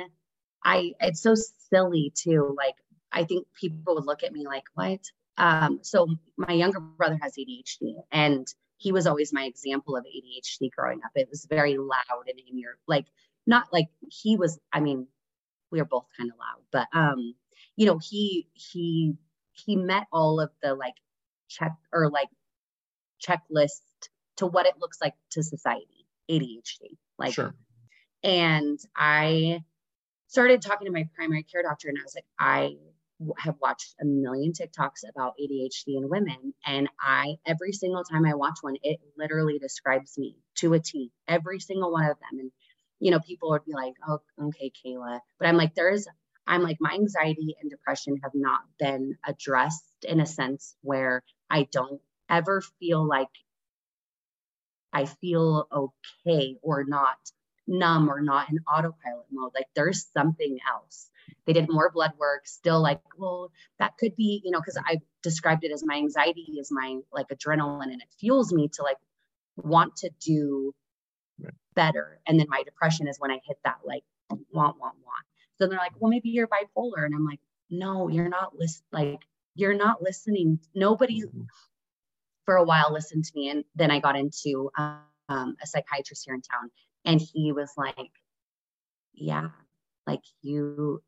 I, 0.63 0.93
it's 1.01 1.21
so 1.21 1.35
silly 1.69 2.13
too. 2.15 2.53
Like, 2.57 2.75
I 3.11 3.23
think 3.23 3.47
people 3.59 3.95
would 3.95 4.05
look 4.05 4.23
at 4.23 4.31
me 4.31 4.45
like, 4.45 4.65
what? 4.75 5.01
Um, 5.37 5.79
so 5.81 6.07
my 6.37 6.53
younger 6.53 6.79
brother 6.79 7.17
has 7.21 7.35
ADHD 7.35 7.95
and 8.11 8.47
he 8.77 8.91
was 8.91 9.07
always 9.07 9.33
my 9.33 9.45
example 9.45 9.95
of 9.95 10.05
ADHD 10.05 10.71
growing 10.71 10.99
up. 11.03 11.11
It 11.15 11.29
was 11.29 11.45
very 11.49 11.77
loud 11.77 12.27
and 12.27 12.39
in 12.39 12.57
your 12.57 12.77
like 12.87 13.05
not 13.47 13.71
like 13.71 13.87
he 14.11 14.37
was, 14.37 14.59
I 14.71 14.79
mean, 14.81 15.07
we 15.71 15.79
were 15.79 15.85
both 15.85 16.05
kind 16.17 16.31
of 16.31 16.37
loud, 16.37 16.63
but 16.71 16.87
um, 16.97 17.33
you 17.75 17.85
know, 17.85 17.97
he 17.97 18.47
he 18.53 19.15
he 19.51 19.75
met 19.75 20.07
all 20.11 20.39
of 20.39 20.51
the 20.61 20.75
like 20.75 20.95
check 21.47 21.75
or 21.91 22.09
like 22.09 22.29
checklist 23.25 23.81
to 24.37 24.45
what 24.45 24.67
it 24.67 24.75
looks 24.79 24.99
like 25.01 25.13
to 25.31 25.43
society, 25.43 26.05
ADHD. 26.29 26.97
Like 27.17 27.33
sure. 27.33 27.55
and 28.23 28.79
I 28.95 29.63
started 30.27 30.61
talking 30.61 30.85
to 30.85 30.91
my 30.91 31.09
primary 31.15 31.43
care 31.43 31.63
doctor 31.63 31.89
and 31.89 31.97
I 31.97 32.03
was 32.03 32.15
like, 32.15 32.25
I 32.39 32.75
have 33.39 33.55
watched 33.61 33.95
a 33.99 34.05
million 34.05 34.51
TikToks 34.51 35.09
about 35.09 35.33
ADHD 35.41 35.97
in 35.97 36.09
women. 36.09 36.53
And 36.65 36.87
I, 37.01 37.37
every 37.45 37.71
single 37.71 38.03
time 38.03 38.25
I 38.25 38.35
watch 38.35 38.59
one, 38.61 38.75
it 38.83 38.99
literally 39.17 39.57
describes 39.57 40.17
me 40.17 40.35
to 40.55 40.73
a 40.73 40.79
T, 40.79 41.11
every 41.27 41.59
single 41.59 41.91
one 41.91 42.05
of 42.05 42.17
them. 42.19 42.39
And, 42.39 42.51
you 42.99 43.11
know, 43.11 43.19
people 43.19 43.49
would 43.51 43.65
be 43.65 43.73
like, 43.73 43.93
oh, 44.07 44.19
okay, 44.41 44.71
Kayla. 44.85 45.19
But 45.39 45.47
I'm 45.47 45.57
like, 45.57 45.75
there's, 45.75 46.07
I'm 46.45 46.63
like, 46.63 46.77
my 46.79 46.93
anxiety 46.93 47.55
and 47.61 47.69
depression 47.69 48.17
have 48.23 48.31
not 48.33 48.61
been 48.79 49.17
addressed 49.25 49.83
in 50.03 50.19
a 50.19 50.25
sense 50.25 50.75
where 50.81 51.23
I 51.49 51.67
don't 51.71 52.01
ever 52.29 52.61
feel 52.79 53.05
like 53.05 53.29
I 54.93 55.05
feel 55.05 55.67
okay 55.71 56.57
or 56.61 56.83
not 56.85 57.17
numb 57.67 58.09
or 58.09 58.21
not 58.21 58.49
in 58.49 58.59
autopilot 58.59 59.25
mode. 59.31 59.51
Like 59.53 59.67
there's 59.75 60.07
something 60.13 60.57
else. 60.73 61.09
They 61.45 61.53
did 61.53 61.69
more 61.69 61.91
blood 61.91 62.13
work, 62.17 62.47
still 62.47 62.81
like, 62.81 63.01
well, 63.17 63.51
that 63.79 63.97
could 63.97 64.15
be, 64.15 64.41
you 64.43 64.51
know, 64.51 64.59
because 64.59 64.77
I 64.83 64.99
described 65.21 65.65
it 65.65 65.71
as 65.71 65.83
my 65.85 65.95
anxiety 65.95 66.55
is 66.57 66.71
my 66.71 66.99
like 67.11 67.27
adrenaline 67.27 67.91
and 67.91 68.01
it 68.01 68.07
fuels 68.19 68.53
me 68.53 68.69
to 68.73 68.83
like 68.83 68.97
want 69.57 69.97
to 69.97 70.09
do 70.21 70.73
better. 71.75 72.19
And 72.27 72.39
then 72.39 72.47
my 72.49 72.63
depression 72.63 73.07
is 73.07 73.19
when 73.19 73.31
I 73.31 73.39
hit 73.45 73.57
that 73.63 73.77
like 73.85 74.03
want, 74.29 74.79
want, 74.79 74.95
want. 75.05 75.25
So 75.57 75.67
they're 75.67 75.77
like, 75.77 75.93
well, 75.99 76.09
maybe 76.09 76.29
you're 76.29 76.47
bipolar. 76.47 77.05
And 77.05 77.15
I'm 77.15 77.25
like, 77.25 77.39
no, 77.69 78.07
you're 78.07 78.29
not 78.29 78.55
list 78.55 78.83
like 78.91 79.19
you're 79.55 79.75
not 79.75 80.01
listening. 80.01 80.59
Nobody 80.75 81.23
mm-hmm. 81.23 81.41
for 82.45 82.55
a 82.55 82.63
while 82.63 82.93
listened 82.93 83.25
to 83.25 83.31
me. 83.35 83.49
And 83.49 83.63
then 83.75 83.91
I 83.91 83.99
got 83.99 84.15
into 84.15 84.69
um, 84.77 85.57
a 85.61 85.65
psychiatrist 85.65 86.23
here 86.25 86.35
in 86.35 86.41
town 86.41 86.69
and 87.05 87.19
he 87.19 87.51
was 87.51 87.71
like, 87.75 88.11
yeah, 89.13 89.49
like 90.05 90.21
you, 90.41 91.01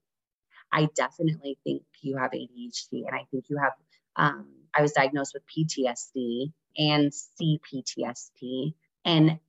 I 0.72 0.88
definitely 0.96 1.58
think 1.64 1.84
you 2.02 2.18
have 2.18 2.32
ADHD. 2.32 3.06
And 3.08 3.16
I 3.16 3.26
think 3.32 3.46
you 3.50 3.58
have, 3.58 3.74
um, 4.16 4.48
I 4.74 4.82
was 4.82 4.94
diagnosed 4.94 5.36
with 5.36 5.44
PTSD 5.46 6.52
and 6.78 7.12
CPTSD. 7.12 8.74
And 9.06 9.40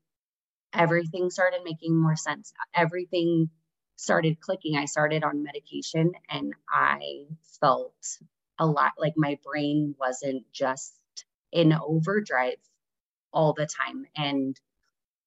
everything 0.72 1.30
started 1.30 1.60
making 1.64 1.96
more 1.96 2.16
sense. 2.16 2.52
Everything 2.74 3.50
started 3.96 4.40
clicking. 4.40 4.76
I 4.76 4.86
started 4.86 5.24
on 5.24 5.42
medication 5.42 6.12
and 6.28 6.54
I 6.68 7.26
felt 7.60 7.94
a 8.58 8.66
lot 8.66 8.92
like 8.98 9.14
my 9.16 9.38
brain 9.44 9.94
wasn't 9.98 10.44
just 10.52 10.94
in 11.52 11.72
overdrive 11.72 12.58
all 13.32 13.52
the 13.52 13.66
time. 13.66 14.06
And 14.16 14.58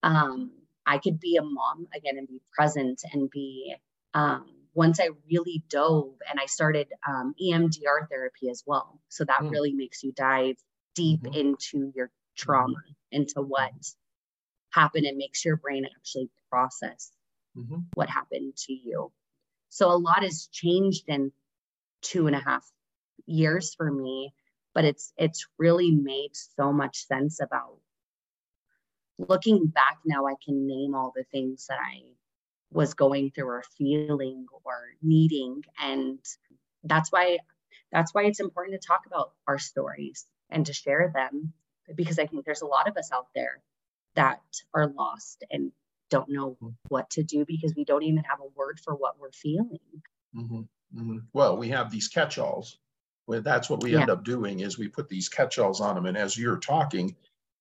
um, 0.02 0.52
I 0.86 0.98
could 0.98 1.20
be 1.20 1.38
a 1.38 1.44
mom 1.44 1.88
again 1.96 2.18
and 2.18 2.28
be 2.28 2.42
present 2.52 3.02
and 3.12 3.30
be, 3.30 3.76
um, 4.14 4.46
once 4.74 5.00
I 5.00 5.10
really 5.32 5.64
dove 5.70 6.16
and 6.30 6.40
I 6.40 6.48
started 6.48 6.88
um, 7.08 7.36
EMDR 7.42 8.10
therapy 8.10 8.50
as 8.50 8.64
well. 8.66 9.00
So 9.10 9.24
that 9.26 9.42
mm. 9.42 9.52
really 9.52 9.74
makes 9.74 10.04
you 10.04 10.12
dive 10.14 10.56
deep 10.96 11.22
mm-hmm. 11.22 11.34
into 11.34 11.92
your 11.96 12.10
trauma, 12.36 12.74
mm-hmm. 12.74 13.22
into 13.22 13.42
what 13.42 13.72
happened 14.74 15.06
and 15.06 15.18
makes 15.18 15.46
your 15.46 15.58
brain 15.58 15.86
actually 15.86 16.30
process 16.50 17.12
mm-hmm. 17.58 17.80
what 17.94 18.10
happened 18.10 18.56
to 18.56 18.74
you. 18.74 19.12
So 19.70 19.92
a 19.92 19.98
lot 19.98 20.24
has 20.24 20.48
changed 20.52 21.06
in 21.08 21.32
two 22.02 22.28
and 22.28 22.36
a 22.36 22.40
half 22.40 22.66
years 23.26 23.74
for 23.76 23.90
me, 23.90 24.34
but 24.74 24.86
it's 24.86 25.14
it's 25.18 25.48
really 25.58 25.92
made 25.92 26.32
so 26.34 26.74
much 26.74 27.06
sense 27.08 27.40
about 27.42 27.78
looking 29.18 29.68
back 29.68 30.00
now, 30.06 30.26
I 30.26 30.36
can 30.44 30.68
name 30.68 30.96
all 30.96 31.14
the 31.16 31.24
things 31.32 31.68
that 31.68 31.80
I 31.80 32.02
was 32.72 32.94
going 32.94 33.32
through 33.32 33.48
or 33.48 33.64
feeling 33.78 34.46
or 34.64 34.76
needing. 35.02 35.64
And 35.80 36.20
that's 36.84 37.12
why 37.12 37.40
that's 37.92 38.14
why 38.14 38.24
it's 38.24 38.40
important 38.40 38.82
to 38.82 38.88
talk 38.88 39.06
about 39.06 39.34
our 39.48 39.60
stories 39.60 40.26
and 40.50 40.66
to 40.66 40.74
share 40.74 41.12
them 41.14 41.54
because 41.96 42.18
I 42.18 42.26
think 42.26 42.46
there's 42.46 42.62
a 42.62 42.68
lot 42.68 42.88
of 42.88 42.98
us 42.98 43.12
out 43.12 43.28
there 43.36 43.62
that 44.16 44.42
are 44.74 44.88
lost 44.88 45.44
and 45.52 45.72
don't 46.10 46.30
know 46.30 46.52
mm-hmm. 46.52 46.70
what 46.90 47.10
to 47.12 47.24
do 47.24 47.46
because 47.46 47.74
we 47.76 47.86
don't 47.86 48.04
even 48.04 48.24
have 48.24 48.40
a 48.40 48.50
word 48.56 48.80
for 48.84 48.94
what 48.96 49.20
we're 49.20 49.32
feeling. 49.32 49.80
Mm-hmm. 50.36 50.62
Mm-hmm. 51.00 51.18
Well, 51.34 51.58
we 51.58 51.70
have 51.70 51.90
these 51.90 52.08
catch-alls. 52.08 52.78
Well, 53.26 53.42
that's 53.42 53.70
what 53.70 53.82
we 53.82 53.94
yeah. 53.94 54.02
end 54.02 54.10
up 54.10 54.24
doing 54.24 54.60
is 54.60 54.78
we 54.78 54.88
put 54.88 55.10
these 55.10 55.30
catch-alls 55.30 55.82
on 55.82 55.96
them. 55.96 56.06
And 56.06 56.18
as 56.18 56.38
you're 56.38 56.58
talking, 56.58 57.16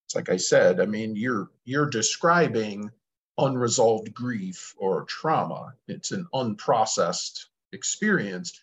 it's 0.05 0.15
like 0.15 0.29
I 0.29 0.37
said, 0.37 0.81
I 0.81 0.87
mean, 0.87 1.17
you're 1.17 1.51
you're 1.65 1.88
describing 1.88 2.91
unresolved 3.38 4.12
grief 4.12 4.75
or 4.77 5.05
trauma. 5.05 5.73
It's 5.88 6.11
an 6.11 6.27
unprocessed 6.35 7.47
experience. 7.73 8.61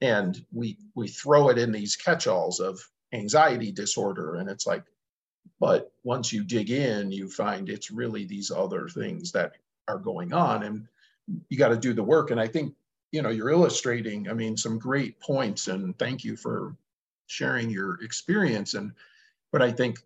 And 0.00 0.44
we 0.52 0.76
we 0.94 1.08
throw 1.08 1.48
it 1.48 1.58
in 1.58 1.72
these 1.72 1.96
catch-alls 1.96 2.60
of 2.60 2.80
anxiety 3.14 3.72
disorder. 3.72 4.34
And 4.34 4.50
it's 4.50 4.66
like, 4.66 4.84
but 5.60 5.92
once 6.04 6.32
you 6.32 6.44
dig 6.44 6.70
in, 6.70 7.12
you 7.12 7.28
find 7.28 7.68
it's 7.68 7.90
really 7.90 8.24
these 8.24 8.50
other 8.50 8.88
things 8.88 9.32
that 9.32 9.52
are 9.88 9.98
going 9.98 10.32
on. 10.32 10.64
And 10.64 10.86
you 11.48 11.56
got 11.56 11.68
to 11.68 11.76
do 11.76 11.92
the 11.92 12.02
work. 12.02 12.30
And 12.30 12.40
I 12.40 12.48
think, 12.48 12.74
you 13.12 13.22
know, 13.22 13.30
you're 13.30 13.50
illustrating, 13.50 14.28
I 14.28 14.32
mean, 14.32 14.56
some 14.56 14.78
great 14.78 15.20
points. 15.20 15.68
And 15.68 15.96
thank 15.98 16.24
you 16.24 16.36
for 16.36 16.74
sharing 17.26 17.70
your 17.70 18.02
experience. 18.02 18.74
And 18.74 18.92
but 19.52 19.62
I 19.62 19.70
think 19.70 19.98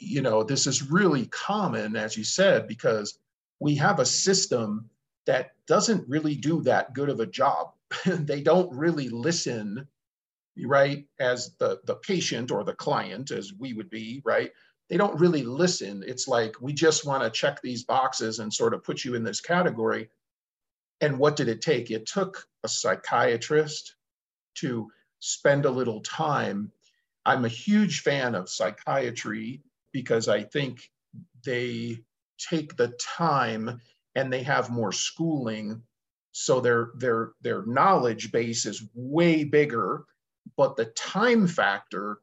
you 0.00 0.22
know, 0.22 0.42
this 0.42 0.66
is 0.66 0.90
really 0.90 1.26
common, 1.26 1.94
as 1.94 2.16
you 2.16 2.24
said, 2.24 2.66
because 2.66 3.18
we 3.60 3.76
have 3.76 4.00
a 4.00 4.06
system 4.06 4.88
that 5.26 5.52
doesn't 5.66 6.08
really 6.08 6.34
do 6.34 6.62
that 6.62 6.94
good 6.94 7.10
of 7.10 7.20
a 7.20 7.26
job. 7.26 7.72
they 8.06 8.40
don't 8.40 8.72
really 8.74 9.10
listen, 9.10 9.86
right, 10.56 11.06
as 11.18 11.56
the, 11.58 11.80
the 11.84 11.96
patient 11.96 12.50
or 12.50 12.64
the 12.64 12.74
client, 12.74 13.30
as 13.30 13.52
we 13.58 13.72
would 13.74 13.90
be, 13.90 14.22
right? 14.24 14.52
They 14.88 14.96
don't 14.96 15.20
really 15.20 15.42
listen. 15.44 16.04
It's 16.06 16.28
like 16.28 16.60
we 16.60 16.72
just 16.72 17.06
want 17.06 17.22
to 17.22 17.30
check 17.30 17.62
these 17.62 17.84
boxes 17.84 18.38
and 18.40 18.52
sort 18.52 18.74
of 18.74 18.84
put 18.84 19.04
you 19.04 19.14
in 19.14 19.24
this 19.24 19.40
category. 19.40 20.10
And 21.00 21.18
what 21.18 21.36
did 21.36 21.48
it 21.48 21.62
take? 21.62 21.90
It 21.90 22.06
took 22.06 22.46
a 22.64 22.68
psychiatrist 22.68 23.94
to 24.56 24.90
spend 25.20 25.64
a 25.64 25.70
little 25.70 26.00
time. 26.02 26.72
I'm 27.24 27.44
a 27.44 27.48
huge 27.48 28.00
fan 28.02 28.34
of 28.34 28.48
psychiatry 28.48 29.62
because 29.92 30.28
I 30.28 30.42
think 30.42 30.90
they 31.44 31.98
take 32.38 32.76
the 32.76 32.88
time 33.00 33.80
and 34.14 34.32
they 34.32 34.42
have 34.42 34.70
more 34.70 34.92
schooling 34.92 35.82
So 36.32 36.60
their 36.60 36.90
their 36.96 37.32
their 37.42 37.64
knowledge 37.66 38.30
base 38.32 38.66
is 38.66 38.88
way 38.94 39.44
bigger, 39.44 40.04
but 40.56 40.76
the 40.76 40.86
time 40.86 41.46
factor 41.46 42.20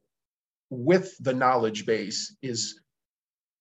with 0.69 1.17
the 1.23 1.33
knowledge 1.33 1.85
base 1.85 2.35
is 2.41 2.81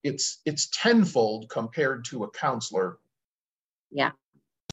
it's 0.02 0.40
it's 0.44 0.68
tenfold 0.72 1.48
compared 1.48 2.04
to 2.06 2.24
a 2.24 2.30
counselor 2.30 2.98
Yeah. 3.90 4.12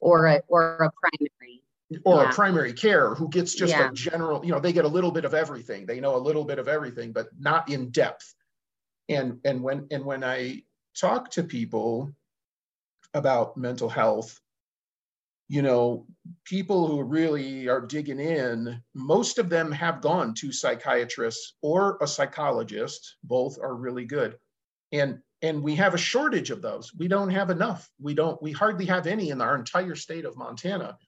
Or 0.02 0.26
a 0.26 0.42
or 0.48 0.76
a 0.76 0.90
primary. 1.00 1.62
or 2.04 2.22
Yeah. 2.22 2.30
a 2.30 2.32
primary 2.32 2.72
care 2.72 3.14
who 3.14 3.28
gets 3.28 3.54
just 3.54 3.70
Yeah. 3.72 3.88
a 3.90 3.92
general, 3.92 4.44
you 4.44 4.52
know, 4.52 4.60
they 4.60 4.72
get 4.72 4.84
a 4.84 4.88
little 4.88 5.12
bit 5.12 5.24
of 5.24 5.34
everything. 5.34 5.86
They 5.86 6.00
know 6.00 6.16
a 6.16 6.18
little 6.18 6.44
bit 6.44 6.58
of 6.58 6.66
everything, 6.68 7.12
but 7.12 7.28
not 7.38 7.68
in 7.70 7.90
depth. 7.90 8.34
And 9.08 9.40
and 9.44 9.62
when 9.62 9.86
and 9.90 10.04
when 10.04 10.24
I 10.24 10.64
talk 10.98 11.30
to 11.32 11.44
people 11.44 12.14
about 13.12 13.56
mental 13.56 13.88
health, 13.88 14.40
you 15.54 15.62
know, 15.62 16.04
people 16.44 16.88
who 16.88 17.00
really 17.04 17.68
are 17.68 17.80
digging 17.80 18.18
in, 18.18 18.82
most 18.92 19.38
of 19.38 19.48
them 19.48 19.70
have 19.70 20.00
gone 20.00 20.34
to 20.34 20.50
psychiatrists 20.50 21.54
or 21.62 21.96
a 22.00 22.08
psychologist. 22.08 23.18
Both 23.22 23.60
are 23.62 23.76
really 23.76 24.04
good. 24.04 24.36
And 24.90 25.20
and 25.42 25.62
we 25.62 25.76
have 25.76 25.94
a 25.94 26.08
shortage 26.12 26.50
of 26.50 26.60
those. 26.60 26.92
We 26.98 27.06
don't 27.06 27.30
have 27.30 27.50
enough. 27.50 27.88
We 28.00 28.14
don't 28.14 28.42
we 28.42 28.50
hardly 28.50 28.84
have 28.86 29.06
any 29.06 29.30
in 29.30 29.40
our 29.40 29.54
entire 29.54 29.94
state 29.94 30.24
of 30.24 30.36
Montana. 30.36 30.98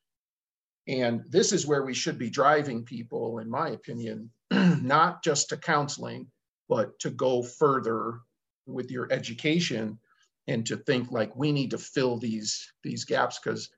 And 0.87 1.25
this 1.29 1.53
is 1.53 1.67
where 1.67 1.83
we 1.83 1.95
should 1.95 2.17
be 2.17 2.31
driving 2.31 2.85
people, 2.85 3.41
in 3.41 3.51
my 3.51 3.71
opinion, 3.71 4.31
not 4.53 5.25
just 5.25 5.49
to 5.49 5.57
counseling, 5.57 6.31
but 6.69 6.97
to 7.01 7.11
go 7.11 7.43
further 7.43 8.21
with 8.65 8.93
your 8.93 9.13
education 9.13 9.99
and 10.47 10.65
to 10.67 10.77
think 10.77 11.11
like 11.11 11.35
we 11.35 11.51
need 11.51 11.73
to 11.73 11.79
fill 11.79 12.17
these 12.17 12.73
these 12.85 13.05
gaps 13.05 13.41
because 13.43 13.71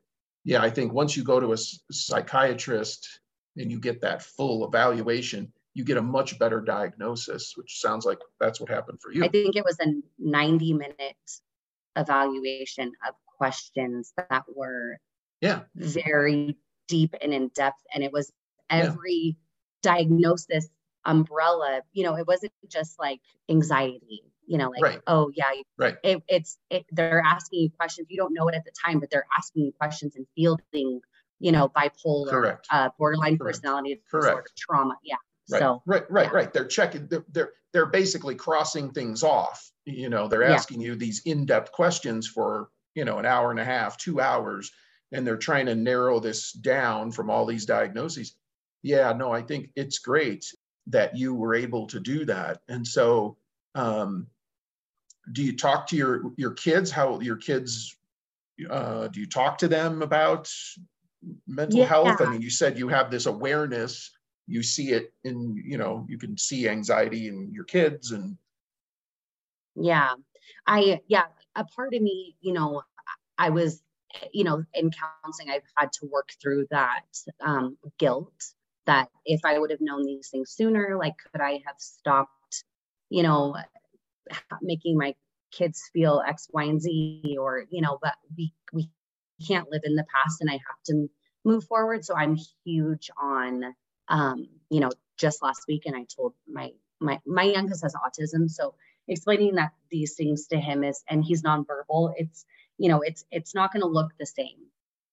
yeah 0.45 0.63
i 0.63 0.71
think 0.71 0.93
once 0.93 1.17
you 1.17 1.25
go 1.25 1.41
to 1.41 1.53
a 1.53 1.57
psychiatrist 1.91 3.21
and 3.57 3.71
you 3.71 3.79
get 3.81 4.01
that 4.01 4.23
full 4.23 4.67
evaluation 4.67 5.53
you 5.75 5.85
get 5.85 5.97
a 5.97 6.03
much 6.03 6.39
better 6.39 6.61
diagnosis 6.61 7.55
which 7.57 7.81
sounds 7.81 8.05
like 8.05 8.19
that's 8.41 8.61
what 8.61 8.69
happened 8.71 8.99
for 9.01 9.13
you 9.13 9.25
I 9.25 9.29
think 9.29 9.57
it 9.57 9.65
was 9.65 9.79
a 9.81 9.93
90 10.19 10.73
minute 10.75 11.17
evaluation 11.97 12.93
of 13.07 13.15
questions 13.37 14.13
that 14.17 14.45
were 14.55 14.99
yeah 15.41 15.61
very 15.75 16.57
deep 16.89 17.15
and 17.21 17.33
in 17.35 17.49
depth. 17.49 17.83
And 17.95 18.03
it 18.03 18.13
was 18.13 18.33
Yeah. 18.71 18.87
every 18.87 19.37
diagnosis 19.83 20.69
umbrella, 21.05 21.83
you 21.93 22.03
know, 22.03 22.17
it 22.17 22.27
wasn't 22.27 22.53
just 22.69 22.99
like 22.99 23.21
anxiety, 23.49 24.25
you 24.49 24.59
know, 24.59 24.71
like, 24.71 24.83
Right. 24.83 25.01
oh, 25.07 25.31
yeah, 25.37 25.51
right 25.79 25.97
it, 26.03 26.23
it's, 26.29 26.59
it, 26.71 26.87
they're 26.91 27.23
asking 27.25 27.61
you 27.61 27.71
questions. 27.71 28.09
You 28.11 28.17
don't 28.17 28.35
know 28.35 28.49
it 28.49 28.55
at 28.57 28.65
the 28.65 28.73
time, 28.85 28.99
but 29.01 29.11
they're 29.11 29.27
asking 29.39 29.67
you 29.67 29.73
questions 29.73 30.17
and 30.17 30.27
fielding, 30.35 31.01
you 31.39 31.53
know, 31.53 31.69
bipolar, 31.69 32.31
Correct. 32.31 32.67
uh, 32.73 32.91
borderline 32.99 33.39
Correct. 33.39 33.57
personality 33.63 34.03
Correct. 34.11 34.53
trauma. 34.57 34.97
Yeah. 35.05 35.17
Right, 35.51 35.61
So, 35.61 35.83
right, 35.87 36.11
right, 36.11 36.27
yeah. 36.27 36.31
right. 36.33 36.53
They're 36.53 36.67
checking. 36.67 37.07
They're, 37.09 37.25
they're 37.31 37.53
they're 37.73 37.87
basically 37.87 38.35
crossing 38.35 38.91
things 38.93 39.23
off. 39.23 39.71
You 39.87 40.09
know, 40.11 40.29
they're 40.29 40.43
Yeah. 40.43 40.55
asking 40.55 40.81
you 40.81 40.97
these 40.97 41.23
in-depth 41.25 41.73
questions 41.73 42.27
for 42.27 42.71
you 42.95 43.05
know 43.05 43.19
an 43.19 43.27
hour 43.27 43.51
and 43.51 43.61
a 43.61 43.65
half, 43.65 43.97
two 43.99 44.21
hours, 44.21 44.71
and 45.13 45.27
they're 45.27 45.37
trying 45.39 45.67
to 45.67 45.75
narrow 45.75 46.21
this 46.21 46.53
down 46.53 47.13
from 47.13 47.31
all 47.31 47.47
these 47.47 47.67
diagnoses. 47.67 48.37
Yeah, 48.83 49.13
no, 49.13 49.33
I 49.33 49.43
think 49.43 49.71
it's 49.77 49.99
great 49.99 50.45
that 50.89 51.17
you 51.17 51.35
were 51.35 51.55
able 51.55 51.87
to 51.89 52.01
do 52.01 52.25
that. 52.27 52.63
And 52.69 52.87
so, 52.87 53.39
um, 53.75 54.29
do 55.33 55.43
you 55.43 55.57
talk 55.57 55.87
to 55.89 55.97
your 55.97 56.33
your 56.37 56.53
kids? 56.53 56.91
How 56.91 57.21
your 57.21 57.37
kids? 57.37 57.97
Uh, 58.69 59.09
do 59.09 59.21
you 59.21 59.27
talk 59.29 59.59
to 59.59 59.69
them 59.69 60.03
about 60.03 60.51
mental 61.47 61.85
health? 61.85 62.21
I 62.21 62.27
mean, 62.27 62.43
you 62.43 62.51
said 62.51 62.79
you 62.79 62.89
have 62.89 63.11
this 63.11 63.27
awareness 63.27 64.11
you 64.49 64.63
see 64.63 64.93
it 64.93 65.13
in 65.25 65.63
you 65.63 65.77
know 65.77 66.07
you 66.09 66.19
can 66.19 66.37
see 66.37 66.69
anxiety 66.69 67.29
in 67.29 67.53
your 67.53 67.65
kids 67.65 68.13
and 68.13 68.37
Yeah. 69.77 70.15
I, 70.67 71.01
yeah, 71.09 71.27
a 71.55 71.65
part 71.65 71.95
of 71.95 72.03
me, 72.03 72.37
you 72.41 72.53
know, 72.53 72.83
I 73.37 73.51
was, 73.51 73.83
you 74.33 74.45
know, 74.45 74.65
in 74.75 74.91
counseling, 74.91 75.51
I've 75.51 75.63
had 75.77 75.93
to 75.95 76.07
work 76.07 76.31
through 76.41 76.67
that 76.71 77.05
um, 77.45 77.77
guilt 77.99 78.33
that 78.87 79.09
if 79.25 79.41
I 79.45 79.59
would 79.59 79.71
have 79.71 79.81
known 79.81 80.05
these 80.05 80.31
things 80.31 80.51
sooner, 80.51 80.97
like, 80.99 81.15
could 81.31 81.41
I 81.41 81.63
have 81.67 81.77
stopped, 81.79 82.65
you 83.11 83.23
know, 83.23 83.57
making 84.63 84.97
my 84.99 85.15
kids 85.53 85.89
feel 85.93 86.23
X, 86.27 86.49
Y, 86.53 86.65
and 86.65 86.81
Z, 86.81 87.37
or, 87.41 87.65
you 87.71 87.81
know, 87.81 87.99
but 88.03 88.15
we, 88.37 88.53
we 88.73 88.91
can't 89.47 89.71
live 89.71 89.83
in 89.85 89.95
the 89.97 90.05
past 90.15 90.41
and 90.41 90.51
I 90.51 90.55
have 90.55 90.83
to 90.87 91.09
move 91.45 91.65
forward. 91.65 92.05
So 92.05 92.15
I'm 92.15 92.37
huge 92.65 93.11
on, 93.21 93.75
um, 94.09 94.49
you 94.71 94.81
know, 94.81 94.91
just 95.17 95.43
last 95.43 95.63
week, 95.69 95.83
and 95.87 95.97
I 95.97 96.05
told 96.05 96.35
my, 96.47 96.71
my, 97.01 97.21
my 97.27 97.45
youngest 97.45 97.83
has 97.83 97.95
autism. 97.95 98.51
So 98.51 98.75
explaining 99.07 99.55
that 99.57 99.73
these 99.91 100.15
things 100.15 100.47
to 100.49 100.59
him 100.59 100.85
is 100.85 101.03
and 101.09 101.25
he's 101.25 101.43
nonverbal 101.43 102.13
it's 102.17 102.45
you 102.77 102.89
know 102.89 103.01
it's 103.01 103.25
it's 103.31 103.55
not 103.55 103.73
going 103.73 103.81
to 103.81 103.89
look 103.89 104.13
the 104.19 104.27
same 104.27 104.59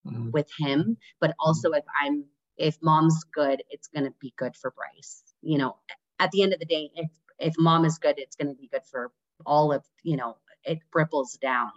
Mhm. 0.05 0.31
with 0.31 0.47
him 0.59 0.97
but 1.19 1.33
also 1.39 1.71
if 1.71 1.83
i'm 2.01 2.25
if 2.57 2.77
mom's 2.81 3.23
good 3.33 3.63
it's 3.69 3.87
going 3.87 4.05
to 4.05 4.13
be 4.19 4.33
good 4.37 4.55
for 4.55 4.71
bryce 4.71 5.23
you 5.41 5.57
know 5.57 5.77
at 6.19 6.31
the 6.31 6.43
end 6.43 6.53
of 6.53 6.59
the 6.59 6.65
day 6.65 6.91
if 6.95 7.09
if 7.39 7.53
mom 7.57 7.85
is 7.85 7.97
good 7.97 8.15
it's 8.17 8.35
going 8.35 8.47
to 8.47 8.59
be 8.59 8.67
good 8.67 8.85
for 8.89 9.11
all 9.45 9.71
of 9.71 9.83
you 10.03 10.17
know 10.17 10.37
it 10.63 10.79
ripples 10.93 11.33
down. 11.33 11.71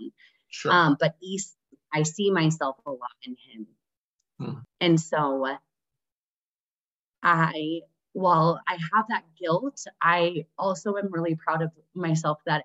Sure. 0.48 0.72
Um 0.72 0.96
but 0.98 1.14
east 1.22 1.54
i 1.92 2.02
see 2.02 2.30
myself 2.30 2.76
a 2.86 2.90
lot 2.90 3.10
in 3.22 3.36
him. 3.50 3.66
Hmm. 4.40 4.58
and 4.80 5.00
so 5.00 5.46
i 7.22 7.80
while 8.12 8.60
i 8.68 8.72
have 8.94 9.06
that 9.08 9.24
guilt 9.38 9.84
i 10.00 10.46
also 10.58 10.96
am 10.96 11.10
really 11.10 11.34
proud 11.34 11.62
of 11.62 11.70
myself 11.94 12.38
that 12.46 12.64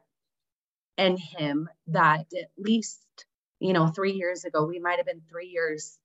and 0.98 1.20
him 1.20 1.70
that 1.88 2.20
at 2.20 2.50
least 2.58 3.02
you 3.60 3.74
know 3.74 3.88
three 3.88 4.14
years 4.14 4.46
ago 4.46 4.66
we 4.66 4.80
might 4.80 4.98
have 4.98 5.06
been 5.06 5.22
three 5.30 5.48
years 5.48 5.98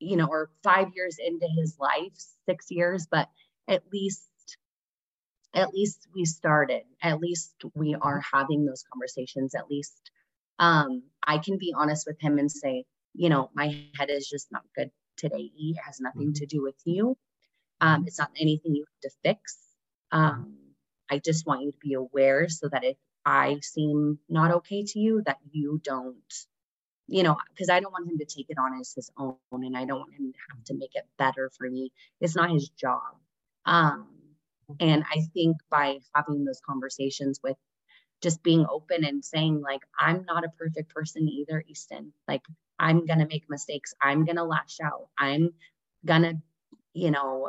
you 0.00 0.16
know 0.16 0.26
or 0.26 0.50
five 0.62 0.88
years 0.94 1.18
into 1.24 1.46
his 1.56 1.76
life 1.78 2.12
six 2.46 2.70
years 2.70 3.06
but 3.10 3.28
at 3.68 3.82
least 3.92 4.24
at 5.54 5.72
least 5.72 6.06
we 6.14 6.24
started 6.24 6.82
at 7.02 7.20
least 7.20 7.54
we 7.74 7.94
are 7.94 8.22
having 8.32 8.64
those 8.64 8.84
conversations 8.92 9.54
at 9.54 9.70
least 9.70 10.10
um 10.58 11.02
i 11.26 11.38
can 11.38 11.58
be 11.58 11.74
honest 11.76 12.06
with 12.06 12.20
him 12.20 12.38
and 12.38 12.50
say 12.50 12.84
you 13.14 13.28
know 13.28 13.50
my 13.54 13.88
head 13.98 14.10
is 14.10 14.28
just 14.28 14.50
not 14.52 14.62
good 14.76 14.90
today. 15.18 15.50
It 15.58 15.76
has 15.84 16.00
nothing 16.00 16.32
to 16.34 16.46
do 16.46 16.62
with 16.62 16.80
you. 16.84 17.16
Um 17.80 18.04
it's 18.06 18.18
not 18.18 18.30
anything 18.38 18.74
you 18.74 18.86
have 18.86 19.10
to 19.10 19.16
fix. 19.24 19.58
Um 20.12 20.56
i 21.10 21.18
just 21.18 21.46
want 21.46 21.62
you 21.62 21.72
to 21.72 21.78
be 21.78 21.94
aware 21.94 22.48
so 22.48 22.68
that 22.68 22.84
if 22.84 22.96
i 23.24 23.58
seem 23.62 24.18
not 24.28 24.50
okay 24.50 24.84
to 24.84 24.98
you 24.98 25.22
that 25.24 25.38
you 25.52 25.80
don't 25.82 26.34
you 27.06 27.22
know 27.22 27.36
because 27.50 27.70
i 27.70 27.80
don't 27.80 27.92
want 27.92 28.10
him 28.10 28.18
to 28.18 28.26
take 28.26 28.46
it 28.50 28.58
on 28.58 28.78
as 28.78 28.92
his 28.94 29.10
own 29.16 29.36
and 29.52 29.76
i 29.76 29.86
don't 29.86 30.00
want 30.00 30.12
him 30.12 30.32
to 30.32 30.38
have 30.50 30.64
to 30.64 30.74
make 30.74 30.94
it 30.94 31.06
better 31.18 31.50
for 31.56 31.68
me. 31.70 31.90
It's 32.20 32.36
not 32.36 32.50
his 32.50 32.68
job. 32.68 33.16
Um 33.64 34.17
and 34.80 35.02
mm-hmm. 35.02 35.18
I 35.18 35.22
think 35.34 35.56
by 35.70 35.98
having 36.14 36.44
those 36.44 36.60
conversations 36.64 37.40
with 37.42 37.56
just 38.20 38.42
being 38.42 38.66
open 38.68 39.04
and 39.04 39.24
saying, 39.24 39.60
like, 39.60 39.82
I'm 39.98 40.24
not 40.24 40.44
a 40.44 40.50
perfect 40.58 40.92
person 40.92 41.28
either, 41.28 41.62
Easton. 41.68 42.12
Like, 42.26 42.42
I'm 42.78 43.06
going 43.06 43.20
to 43.20 43.26
make 43.26 43.48
mistakes. 43.48 43.94
I'm 44.02 44.24
going 44.24 44.36
to 44.36 44.44
lash 44.44 44.78
out. 44.82 45.08
I'm 45.18 45.50
going 46.04 46.22
to, 46.22 46.34
you 46.94 47.10
know, 47.10 47.48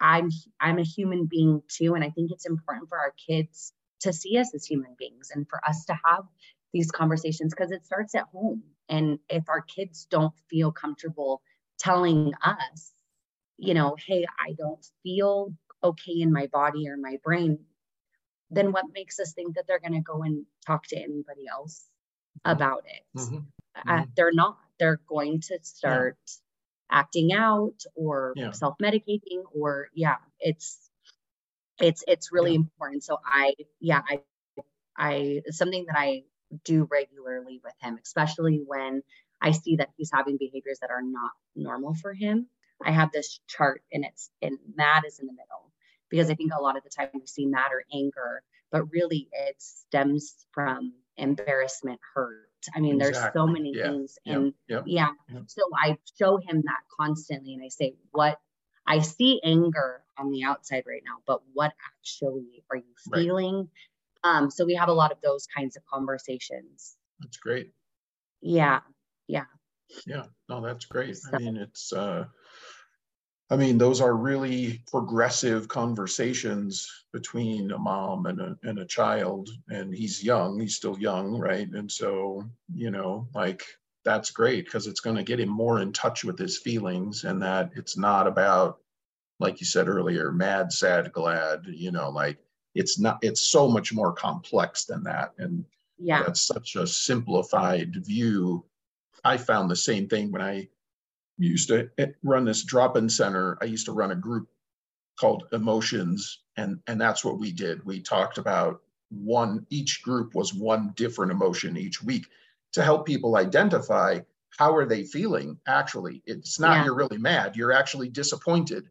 I'm 0.00 0.30
I'm 0.60 0.78
a 0.78 0.84
human 0.84 1.26
being 1.26 1.62
too 1.68 1.94
and 1.94 2.04
I 2.04 2.10
think 2.10 2.30
it's 2.30 2.46
important 2.46 2.88
for 2.88 2.98
our 2.98 3.14
kids 3.26 3.72
to 4.00 4.12
see 4.12 4.38
us 4.38 4.54
as 4.54 4.66
human 4.66 4.94
beings 4.98 5.30
and 5.34 5.48
for 5.48 5.60
us 5.66 5.84
to 5.86 5.98
have 6.04 6.24
these 6.72 6.90
conversations 6.90 7.54
because 7.54 7.70
it 7.70 7.86
starts 7.86 8.14
at 8.14 8.24
home 8.32 8.62
and 8.88 9.18
if 9.28 9.48
our 9.48 9.62
kids 9.62 10.06
don't 10.10 10.34
feel 10.50 10.72
comfortable 10.72 11.40
telling 11.78 12.32
us 12.42 12.92
you 13.56 13.72
know 13.72 13.96
hey 14.06 14.26
I 14.38 14.52
don't 14.58 14.84
feel 15.02 15.54
okay 15.84 16.20
in 16.20 16.32
my 16.32 16.48
body 16.48 16.88
or 16.88 16.96
my 16.98 17.18
brain 17.24 17.60
then 18.50 18.72
what 18.72 18.86
makes 18.94 19.20
us 19.20 19.32
think 19.34 19.56
that 19.56 19.66
they're 19.68 19.80
going 19.80 19.94
to 19.94 20.00
go 20.02 20.22
and 20.22 20.46
talk 20.66 20.86
to 20.88 20.96
anybody 20.96 21.46
else 21.52 21.86
about 22.44 22.84
it? 22.86 23.02
Mhm. 23.16 23.46
uh, 23.88 24.06
they're 24.16 24.32
not. 24.32 24.58
They're 24.80 25.00
going 25.08 25.40
to 25.42 25.58
start 25.62 26.18
acting 26.90 27.32
out 27.34 27.76
or 27.96 28.36
Yeah. 28.36 28.52
self-medicating 28.52 29.44
or 29.54 29.88
yeah 29.94 30.16
it's 30.40 30.90
it's 31.80 32.04
it's 32.08 32.32
really 32.32 32.52
Yeah. 32.52 32.56
important. 32.56 33.04
So 33.04 33.18
i 33.24 33.54
yeah 33.80 34.02
i 34.08 34.22
i 34.98 35.42
something 35.50 35.86
that 35.88 35.98
i 35.98 36.24
do 36.64 36.88
regularly 36.90 37.60
with 37.64 37.74
him 37.80 37.98
especially 38.04 38.62
when 38.66 39.02
i 39.42 39.52
see 39.52 39.76
that 39.76 39.90
he's 39.98 40.10
having 40.14 40.36
behaviors 40.38 40.80
that 40.80 40.90
are 40.90 41.02
not 41.02 41.32
normal 41.56 41.94
for 41.94 42.14
him. 42.14 42.48
I 42.84 42.92
have 42.92 43.12
this 43.12 43.40
chart 43.48 43.82
and 43.92 44.04
it's 44.06 44.30
and 44.42 44.58
mad 44.76 45.04
is 45.06 45.20
in 45.20 45.26
the 45.28 45.34
middle 45.34 45.72
because 46.14 46.30
i 46.30 46.34
think 46.34 46.52
a 46.56 46.62
lot 46.62 46.76
of 46.76 46.82
the 46.84 46.90
time 46.90 47.08
we 47.14 47.26
see 47.26 47.46
mad 47.46 47.70
or 47.72 47.84
anger 47.92 48.42
but 48.70 48.84
really 48.90 49.28
it 49.32 49.56
stems 49.58 50.46
from 50.52 50.92
embarrassment 51.16 52.00
hurt 52.14 52.48
I 52.74 52.80
mean, 52.80 52.96
there's 52.96 53.18
so 53.36 53.46
many 53.46 53.74
Yeah. 53.74 53.90
things. 53.90 54.18
And 54.24 54.54
Yep. 54.68 54.84
yeah. 54.86 55.12
Yep. 55.28 55.42
So 55.48 55.60
I 55.76 55.98
show 56.18 56.38
him 56.38 56.62
that 56.62 56.80
constantly 56.98 57.52
and 57.52 57.62
I 57.62 57.68
say, 57.68 57.94
what 58.10 58.40
I 58.86 59.00
see 59.00 59.40
anger 59.44 60.02
on 60.16 60.30
the 60.30 60.44
outside 60.44 60.84
right 60.86 61.02
now, 61.04 61.18
but 61.26 61.42
what 61.52 61.74
actually 61.86 62.64
are 62.70 62.76
you 62.78 62.94
Right. 63.06 63.20
feeling? 63.20 63.70
Um, 64.22 64.50
so 64.50 64.64
we 64.64 64.74
have 64.76 64.88
a 64.88 64.94
lot 64.94 65.12
of 65.12 65.20
those 65.22 65.46
kinds 65.46 65.76
of 65.76 65.84
conversations. 65.84 66.96
That's 67.20 67.36
great. 67.36 67.72
Yeah. 68.40 68.80
Yeah, 69.26 69.44
Yeah. 70.06 70.26
no, 70.48 70.60
that's 70.60 70.86
great. 70.86 71.16
I 71.26 71.36
mean, 71.36 71.56
it's, 71.56 71.92
uh, 71.92 72.24
I 73.54 73.56
mean, 73.56 73.78
those 73.78 74.00
are 74.00 74.16
really 74.16 74.82
progressive 74.90 75.68
conversations 75.68 76.90
between 77.12 77.70
a 77.70 77.78
mom 77.78 78.26
and 78.26 78.40
a, 78.40 78.58
and 78.64 78.80
a 78.80 78.84
child. 78.84 79.48
And 79.68 79.94
he's 79.94 80.24
young, 80.24 80.58
he's 80.58 80.74
still 80.74 80.98
young, 80.98 81.38
right? 81.38 81.68
And 81.70 81.90
so, 81.90 82.42
you 82.74 82.90
know, 82.90 83.28
like, 83.32 83.64
that's 84.04 84.32
great 84.32 84.64
because 84.64 84.88
it's 84.88 84.98
going 84.98 85.14
to 85.14 85.22
get 85.22 85.38
him 85.38 85.50
more 85.50 85.78
in 85.78 85.92
touch 85.92 86.24
with 86.24 86.36
his 86.36 86.58
feelings 86.58 87.22
and 87.22 87.40
that 87.42 87.70
it's 87.76 87.96
not 87.96 88.26
about, 88.26 88.80
like 89.38 89.60
you 89.60 89.66
said 89.66 89.86
earlier, 89.86 90.32
mad, 90.32 90.72
sad, 90.72 91.12
glad, 91.12 91.64
you 91.68 91.92
know, 91.92 92.10
like, 92.10 92.38
it's 92.74 92.98
not, 92.98 93.20
it's 93.22 93.40
so 93.40 93.68
much 93.68 93.92
more 93.92 94.12
complex 94.12 94.84
than 94.84 95.04
that. 95.04 95.32
And 95.38 95.64
Yeah. 95.96 96.24
that's 96.24 96.40
such 96.40 96.74
a 96.74 96.88
simplified 96.88 98.04
view. 98.04 98.64
I 99.22 99.36
found 99.36 99.70
the 99.70 99.76
same 99.76 100.08
thing 100.08 100.32
when 100.32 100.42
I 100.42 100.68
used 101.38 101.68
to 101.68 101.90
eh, 101.98 102.06
run 102.22 102.44
this 102.44 102.64
drop-in 102.64 103.08
center. 103.08 103.58
I 103.60 103.64
used 103.66 103.86
to 103.86 103.92
run 103.92 104.12
a 104.12 104.16
group 104.16 104.48
called 105.18 105.44
emotions 105.52 106.40
and 106.56 106.80
and 106.86 107.00
that's 107.00 107.24
what 107.24 107.38
we 107.38 107.52
did. 107.52 107.84
We 107.84 108.00
talked 108.00 108.38
about 108.38 108.82
one 109.10 109.66
each 109.70 110.02
group 110.02 110.34
was 110.34 110.52
one 110.54 110.92
different 110.96 111.32
emotion 111.32 111.76
each 111.76 112.02
week 112.02 112.26
to 112.72 112.82
help 112.82 113.06
people 113.06 113.36
identify 113.36 114.20
how 114.58 114.74
are 114.74 114.86
they 114.86 115.04
feeling 115.04 115.58
actually. 115.66 116.22
It's 116.26 116.58
not 116.58 116.78
Yeah. 116.78 116.84
you're 116.86 116.94
really 116.96 117.18
mad, 117.18 117.56
you're 117.56 117.72
actually 117.72 118.08
disappointed. 118.08 118.88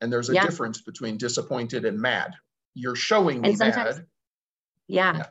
And 0.00 0.12
there's 0.12 0.30
a 0.30 0.34
Yeah. 0.34 0.46
difference 0.46 0.80
between 0.80 1.16
disappointed 1.16 1.84
and 1.84 1.98
mad. 1.98 2.34
You're 2.74 2.96
showing 2.96 3.40
me 3.40 3.50
And 3.50 3.58
mad. 3.58 4.06
Yeah. 4.88 5.12
Yeah. 5.14 5.26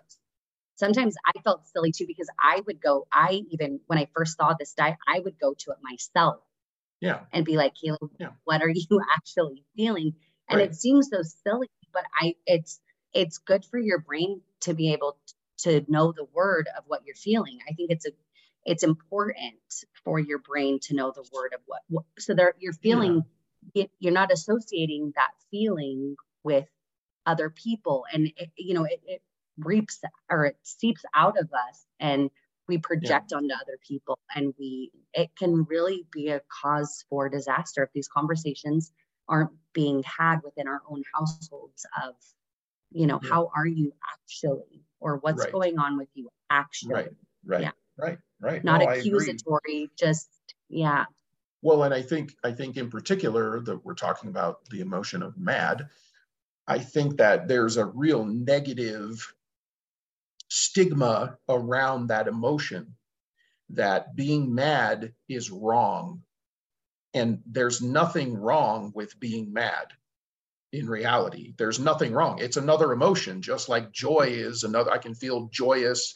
Sometimes 0.75 1.15
I 1.25 1.39
felt 1.41 1.67
silly 1.67 1.91
too 1.91 2.05
because 2.07 2.29
I 2.41 2.61
would 2.65 2.81
go, 2.81 3.07
I 3.11 3.43
even, 3.51 3.79
when 3.87 3.99
I 3.99 4.07
first 4.15 4.37
saw 4.37 4.53
this 4.53 4.73
diet, 4.73 4.97
I 5.07 5.19
would 5.19 5.39
go 5.39 5.53
to 5.53 5.71
it 5.71 5.77
myself 5.81 6.41
Yeah, 7.01 7.21
and 7.31 7.45
be 7.45 7.57
like, 7.57 7.73
Caleb, 7.75 8.11
Yeah. 8.19 8.31
what 8.43 8.61
are 8.61 8.69
you 8.75 9.01
actually 9.15 9.63
feeling? 9.75 10.15
And 10.49 10.59
Right. 10.59 10.69
it 10.69 10.75
seems 10.75 11.09
so 11.09 11.21
silly, 11.23 11.69
but 11.93 12.03
I, 12.19 12.35
it's, 12.45 12.79
it's 13.13 13.37
good 13.39 13.65
for 13.65 13.79
your 13.79 13.99
brain 13.99 14.41
to 14.61 14.73
be 14.73 14.93
able 14.93 15.17
to 15.59 15.83
know 15.87 16.11
the 16.11 16.25
word 16.25 16.67
of 16.77 16.83
what 16.87 17.05
you're 17.05 17.15
feeling. 17.15 17.59
I 17.69 17.73
think 17.73 17.91
it's 17.91 18.05
a, 18.05 18.11
it's 18.65 18.83
important 18.83 19.55
for 20.03 20.19
your 20.19 20.39
brain 20.39 20.79
to 20.83 20.95
know 20.95 21.11
the 21.15 21.25
word 21.33 21.53
of 21.53 21.61
what, 21.65 21.81
what 21.87 22.05
so 22.19 22.33
there 22.33 22.53
you're 22.59 22.73
feeling, 22.73 23.23
it, 23.73 23.91
you're 23.99 24.13
not 24.13 24.31
associating 24.31 25.13
that 25.15 25.31
feeling 25.51 26.15
with 26.43 26.65
other 27.25 27.49
people. 27.49 28.05
And 28.11 28.31
it, 28.37 28.51
you 28.57 28.73
know, 28.73 28.83
it, 28.85 29.01
it 29.05 29.21
reaps 29.59 30.01
or 30.29 30.45
it 30.45 30.57
seeps 30.63 31.03
out 31.15 31.37
of 31.39 31.49
us 31.53 31.85
and 31.99 32.29
we 32.67 32.77
project 32.77 33.31
onto 33.33 33.53
other 33.53 33.77
people 33.87 34.17
and 34.35 34.53
we 34.59 34.91
it 35.13 35.29
can 35.37 35.63
really 35.65 36.05
be 36.11 36.29
a 36.29 36.41
cause 36.61 37.05
for 37.09 37.29
disaster 37.29 37.83
if 37.83 37.89
these 37.93 38.07
conversations 38.07 38.91
aren't 39.29 39.51
being 39.73 40.03
had 40.03 40.37
within 40.43 40.67
our 40.67 40.81
own 40.89 41.03
households 41.13 41.85
of 42.03 42.15
you 42.91 43.07
know 43.07 43.19
Yeah. 43.23 43.29
how 43.29 43.51
are 43.55 43.67
you 43.67 43.93
actually 44.13 44.83
or 44.99 45.17
what's 45.17 45.41
Right. 45.43 45.51
going 45.51 45.79
on 45.79 45.97
with 45.97 46.09
you 46.15 46.29
actually 46.49 46.93
Right, 46.93 47.11
right, 47.45 47.61
Yeah. 47.61 47.71
right, 47.97 48.19
right. 48.39 48.63
not 48.63 48.81
No, 48.81 48.89
accusatory 48.89 49.91
just 49.97 50.29
yeah 50.69 51.05
Well, 51.61 51.83
and 51.83 51.93
I 51.93 52.01
think, 52.01 52.35
I 52.43 52.51
think 52.51 52.77
in 52.77 52.89
particular 52.89 53.59
that 53.61 53.83
we're 53.85 53.95
talking 53.95 54.29
about 54.29 54.65
the 54.69 54.81
emotion 54.81 55.23
of 55.23 55.37
mad. 55.37 55.89
I 56.67 56.79
think 56.79 57.17
that 57.17 57.47
there's 57.47 57.77
a 57.77 57.85
real 57.85 58.25
negative 58.25 59.34
stigma 60.55 61.37
around 61.49 62.07
that 62.07 62.27
emotion 62.27 62.95
that 63.69 64.15
being 64.15 64.53
mad 64.53 65.13
is 65.27 65.51
wrong. 65.51 66.21
And 67.13 67.41
there's 67.45 67.81
nothing 67.81 68.35
wrong 68.35 68.91
with 68.93 69.19
being 69.19 69.53
mad 69.53 69.87
in 70.73 70.87
reality. 70.87 71.53
There's 71.57 71.79
nothing 71.79 72.13
wrong. 72.13 72.39
It's 72.39 72.57
another 72.57 72.91
emotion, 72.91 73.41
just 73.41 73.69
like 73.69 73.91
joy 73.91 74.27
is 74.29 74.63
another. 74.63 74.91
I 74.91 74.97
can 74.97 75.15
feel 75.15 75.49
joyous. 75.51 76.15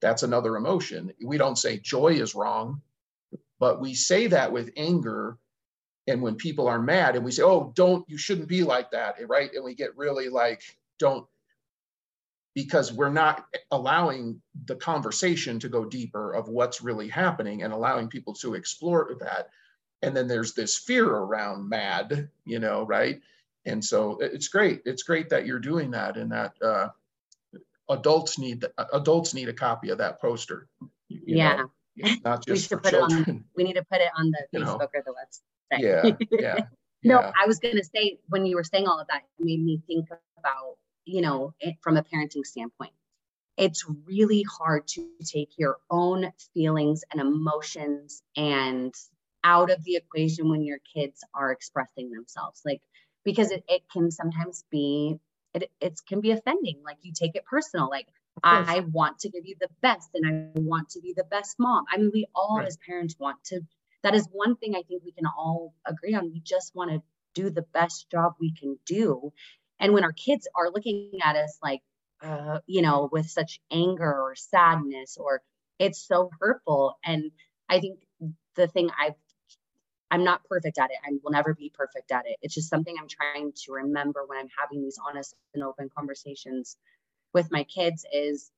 That's 0.00 0.22
another 0.22 0.56
emotion. 0.56 1.12
We 1.24 1.38
don't 1.38 1.58
say 1.58 1.78
joy 1.78 2.14
is 2.14 2.34
wrong, 2.34 2.82
but 3.58 3.80
we 3.80 3.94
say 3.94 4.26
that 4.28 4.52
with 4.52 4.72
anger. 4.76 5.38
And 6.06 6.22
when 6.22 6.34
people 6.34 6.66
are 6.66 6.80
mad 6.80 7.14
and 7.14 7.24
we 7.24 7.30
say, 7.30 7.42
oh, 7.42 7.72
don't, 7.76 8.04
you 8.08 8.18
shouldn't 8.18 8.48
be 8.48 8.64
like 8.64 8.90
that, 8.90 9.16
right? 9.28 9.50
And 9.54 9.64
we 9.64 9.74
get 9.74 9.96
really 9.96 10.28
like, 10.28 10.62
don't, 10.98 11.26
because 12.54 12.92
we're 12.92 13.10
not 13.12 13.46
allowing 13.70 14.40
the 14.66 14.76
conversation 14.76 15.58
to 15.60 15.68
go 15.68 15.84
deeper 15.84 16.32
of 16.34 16.48
what's 16.48 16.80
really 16.82 17.08
happening 17.08 17.62
and 17.62 17.72
allowing 17.72 18.08
people 18.08 18.34
to 18.34 18.54
explore 18.54 19.16
that. 19.20 19.48
And 20.02 20.16
then 20.16 20.26
there's 20.26 20.54
this 20.54 20.78
fear 20.78 21.06
around 21.08 21.68
mad, 21.68 22.28
you 22.44 22.58
know, 22.58 22.84
right? 22.84 23.20
And 23.66 23.84
so 23.84 24.18
it's 24.20 24.48
great. 24.48 24.80
It's 24.84 25.02
great 25.02 25.28
that 25.30 25.46
you're 25.46 25.58
doing 25.60 25.90
that 25.92 26.16
and 26.16 26.32
that 26.32 26.54
uh, 26.62 26.88
adults 27.88 28.38
need 28.38 28.64
adults 28.92 29.34
need 29.34 29.48
a 29.48 29.52
copy 29.52 29.90
of 29.90 29.98
that 29.98 30.20
poster. 30.20 30.68
yeah 31.08 31.56
know? 31.56 31.70
not 32.24 32.44
We 32.48 32.54
just 32.54 32.68
for 32.68 32.78
put 32.78 32.94
it 32.94 33.00
on- 33.02 33.10
children. 33.10 33.44
we 33.56 33.64
need 33.64 33.74
to 33.74 33.84
put 33.84 34.00
it 34.00 34.10
on 34.16 34.30
the 34.30 34.46
You 34.52 34.64
know. 34.64 34.78
facebook 34.78 34.88
or 34.94 35.02
the 35.04 35.12
website 35.12 35.80
Yeah, 35.80 36.16
yeah, 36.30 36.64
No, 37.02 37.20
yeah. 37.20 37.32
I 37.42 37.46
was 37.46 37.58
going 37.58 37.76
to 37.76 37.84
say 37.84 38.18
when 38.28 38.44
you 38.46 38.56
were 38.56 38.64
saying 38.64 38.86
all 38.86 38.98
of 39.00 39.06
that, 39.08 39.22
it 39.38 39.44
made 39.44 39.64
me 39.64 39.80
think 39.86 40.06
about, 40.38 40.76
you 41.04 41.20
know, 41.20 41.54
it, 41.60 41.76
from 41.82 41.96
a 41.96 42.02
parenting 42.02 42.44
standpoint. 42.44 42.92
It's 43.56 43.84
really 44.06 44.44
hard 44.58 44.86
to 44.88 45.06
take 45.24 45.50
your 45.58 45.76
own 45.90 46.32
feelings 46.54 47.02
and 47.12 47.20
emotions 47.20 48.22
and 48.36 48.94
out 49.44 49.70
of 49.70 49.84
the 49.84 49.96
equation 49.96 50.48
when 50.48 50.62
your 50.62 50.78
kids 50.94 51.22
are 51.34 51.52
expressing 51.52 52.10
themselves. 52.10 52.62
Like, 52.64 52.80
because 53.24 53.50
it, 53.50 53.64
it 53.68 53.82
can 53.92 54.10
sometimes 54.10 54.64
be, 54.70 55.18
it, 55.54 55.70
it 55.80 56.00
can 56.08 56.20
be 56.20 56.30
offending. 56.30 56.80
Like, 56.84 56.98
you 57.02 57.12
take 57.14 57.36
it 57.36 57.44
personal. 57.44 57.88
Like. 57.90 58.06
I 58.42 58.80
want 58.92 59.18
to 59.18 59.28
give 59.28 59.44
you 59.44 59.56
the 59.60 59.68
best 59.82 60.08
and 60.14 60.24
I 60.26 60.60
want 60.60 60.88
to 60.90 61.00
be 61.00 61.12
the 61.14 61.24
best 61.24 61.56
mom. 61.58 61.84
I 61.92 61.98
mean, 61.98 62.10
we 62.14 62.26
all 62.34 62.58
Right. 62.58 62.68
as 62.68 62.78
parents 62.86 63.16
want 63.18 63.42
to 63.46 63.60
that 64.02 64.14
is 64.14 64.26
one 64.32 64.56
thing 64.56 64.74
I 64.74 64.82
think 64.82 65.02
we 65.04 65.12
can 65.12 65.26
all 65.26 65.74
agree 65.86 66.14
on. 66.14 66.32
We 66.32 66.40
just 66.40 66.74
want 66.74 66.90
to 66.90 67.02
do 67.34 67.50
the 67.50 67.62
best 67.62 68.10
job 68.10 68.34
we 68.40 68.52
can 68.52 68.78
do. 68.86 69.32
And 69.80 69.94
when 69.94 70.04
our 70.04 70.12
kids 70.12 70.46
are 70.54 70.70
looking 70.70 71.18
at 71.22 71.36
us 71.36 71.58
like, 71.62 71.80
uh, 72.22 72.60
you 72.66 72.82
know, 72.82 73.08
with 73.10 73.28
such 73.28 73.60
anger 73.72 74.22
or 74.22 74.34
sadness, 74.36 75.16
or 75.18 75.42
it's 75.78 76.06
so 76.06 76.30
hurtful. 76.38 76.98
And 77.04 77.32
I 77.68 77.80
think 77.80 78.00
the 78.56 78.68
thing 78.68 78.90
I've, 79.00 79.14
I'm 80.10 80.24
not 80.24 80.44
perfect 80.44 80.78
at 80.78 80.90
it. 80.90 80.96
I 81.04 81.12
will 81.22 81.32
never 81.32 81.54
be 81.54 81.72
perfect 81.74 82.12
at 82.12 82.26
it. 82.26 82.36
It's 82.42 82.54
just 82.54 82.68
something 82.68 82.94
I'm 83.00 83.08
trying 83.08 83.52
to 83.64 83.72
remember 83.72 84.24
when 84.26 84.38
I'm 84.38 84.50
having 84.58 84.82
these 84.82 84.98
honest 85.04 85.34
and 85.54 85.64
open 85.64 85.88
conversations 85.96 86.76
with 87.32 87.50
my 87.50 87.64
kids 87.64 88.04
is 88.12 88.50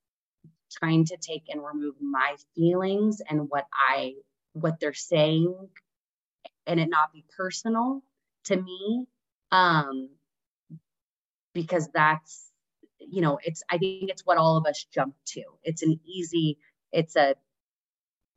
trying 0.72 1.04
to 1.06 1.16
take 1.16 1.44
and 1.48 1.62
remove 1.64 1.94
my 2.00 2.37
feelings 2.54 3.20
and 3.28 3.48
what 3.48 3.66
I 3.72 4.14
what 4.54 4.80
they're 4.80 4.94
saying 4.94 5.54
and 6.66 6.80
it 6.80 6.88
not 6.90 7.12
be 7.12 7.24
personal 7.37 8.02
to 8.44 8.56
me 8.56 9.06
um 9.50 10.08
because 11.55 11.88
that's 11.95 12.51
you 12.99 13.21
know 13.21 13.38
it's 13.43 13.62
i 13.71 13.79
think 13.79 14.11
it's 14.11 14.23
what 14.25 14.38
all 14.38 14.57
of 14.57 14.67
us 14.67 14.87
jump 14.93 15.15
to. 15.27 15.43
It's 15.62 15.83
an 15.83 16.01
easy 16.05 16.59
it's 16.93 17.17
a 17.17 17.35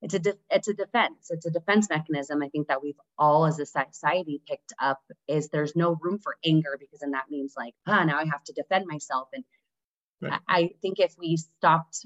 it's 0.02 0.14
a 0.14 0.20
de- 0.20 0.40
it's 0.50 0.68
a 0.68 0.74
defense. 0.74 1.28
It's 1.30 1.46
a 1.46 1.52
defense 1.52 1.90
mechanism 1.90 2.44
i 2.44 2.50
think 2.50 2.68
that 2.68 2.84
we've 2.84 3.00
all 3.18 3.46
as 3.46 3.60
a 3.60 3.66
society 3.66 4.42
picked 4.48 4.74
up 4.82 5.02
is 5.28 5.50
there's 5.50 5.76
no 5.76 5.98
room 6.02 6.20
for 6.20 6.38
anger 6.46 6.78
because 6.80 7.00
then 7.00 7.12
that 7.12 7.30
means 7.30 7.54
like 7.58 7.74
ah 7.88 8.04
now 8.04 8.18
i 8.20 8.26
have 8.26 8.44
to 8.46 8.54
defend 8.54 8.86
myself. 8.88 9.30
And 9.34 9.44
Right. 10.22 10.40
I, 10.48 10.58
I 10.58 10.70
think 10.82 11.00
if 11.00 11.16
we 11.20 11.38
stopped 11.38 12.06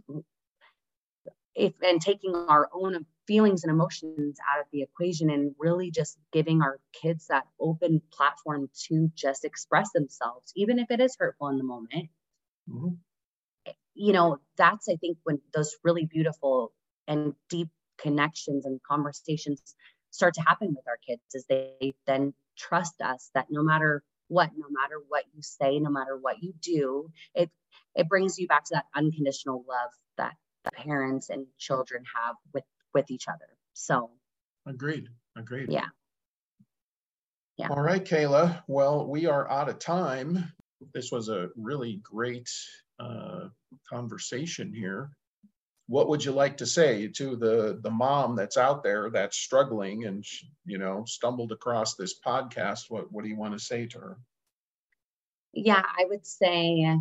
if 1.56 1.74
and 1.82 2.02
taking 2.02 2.34
our 2.36 2.70
own 2.74 3.06
feelings 3.30 3.64
and 3.64 3.72
emotions 3.72 4.40
out 4.52 4.62
of 4.62 4.68
the 4.74 4.84
equation 4.84 5.32
and 5.32 5.56
really 5.60 5.92
just 5.92 6.18
giving 6.34 6.64
our 6.64 6.80
kids 6.94 7.28
that 7.30 7.46
open 7.62 8.02
platform 8.12 8.70
to 8.88 9.12
just 9.16 9.46
express 9.46 9.92
themselves 9.94 10.52
even 10.58 10.80
if 10.80 10.92
it 10.92 11.02
is 11.02 11.18
hurtful 11.20 11.50
in 11.50 11.58
the 11.60 11.66
moment 11.66 12.10
Mhm. 12.70 12.98
you 13.96 14.14
know 14.14 14.40
that's 14.58 14.90
i 14.90 14.96
think 14.98 15.18
when 15.24 15.42
those 15.54 15.76
really 15.84 16.06
beautiful 16.06 16.74
and 17.08 17.36
deep 17.50 17.70
connections 17.98 18.66
and 18.66 18.82
conversations 18.84 19.76
start 20.12 20.36
to 20.36 20.42
happen 20.42 20.70
with 20.76 20.88
our 20.88 20.98
kids 21.08 21.22
is 21.36 21.46
they 21.50 21.94
then 22.08 22.34
trust 22.58 23.02
us 23.02 23.32
that 23.36 23.48
no 23.52 23.64
matter 23.64 24.04
what 24.30 24.52
no 24.58 24.68
matter 24.72 25.02
what 25.10 25.26
you 25.36 25.42
say 25.42 25.80
no 25.80 25.92
matter 25.92 26.18
what 26.18 26.42
you 26.44 26.54
do 26.62 27.12
it 27.36 27.50
it 27.96 28.10
brings 28.10 28.40
you 28.40 28.48
back 28.48 28.66
to 28.66 28.76
that 28.76 28.86
unconditional 28.96 29.66
love 29.68 29.92
that 30.18 30.36
the 30.66 30.72
parents 30.72 31.30
and 31.30 31.48
children 31.58 32.04
have 32.16 32.36
with 32.54 32.64
with 32.94 33.10
each 33.12 33.28
other. 33.28 33.58
So 33.74 34.12
agreed. 34.66 35.08
Agreed. 35.38 35.72
Yeah. 35.72 35.88
Yeah. 37.58 37.70
All 37.70 37.82
right, 37.82 38.04
Kayla. 38.04 38.64
Well, 38.68 39.06
we 39.08 39.26
are 39.26 39.50
out 39.52 39.68
of 39.68 39.80
time. 39.80 40.52
This 40.94 41.12
was 41.12 41.28
a 41.28 41.50
really 41.58 42.00
great 42.04 42.50
uh, 43.00 43.50
conversation 43.90 44.74
here. 44.74 45.12
What 45.88 46.08
would 46.08 46.24
you 46.24 46.32
like 46.32 46.58
to 46.58 46.66
say 46.66 47.08
to 47.08 47.36
the 47.36 47.80
the 47.82 47.90
mom 47.90 48.36
that's 48.36 48.58
out 48.58 48.84
there 48.84 49.10
that's 49.10 49.38
struggling 49.38 50.06
and 50.06 50.24
you 50.66 50.78
know 50.78 51.04
stumbled 51.06 51.52
across 51.52 51.96
this 51.96 52.20
podcast? 52.26 52.86
What 52.90 53.12
what 53.12 53.24
do 53.24 53.30
you 53.30 53.38
want 53.38 53.54
to 53.54 53.60
say 53.60 53.88
to 53.88 54.00
her? 54.00 54.18
Yeah, 55.52 55.84
I 55.84 56.06
would 56.06 56.26
say 56.26 56.96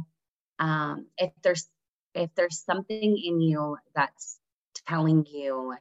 um, 0.58 1.06
if 1.18 1.30
there's 1.42 1.68
if 2.14 2.34
there's 2.34 2.64
something 2.64 3.18
in 3.18 3.40
you 3.40 3.76
that's 3.94 4.38
telling 4.88 5.26
you 5.30 5.74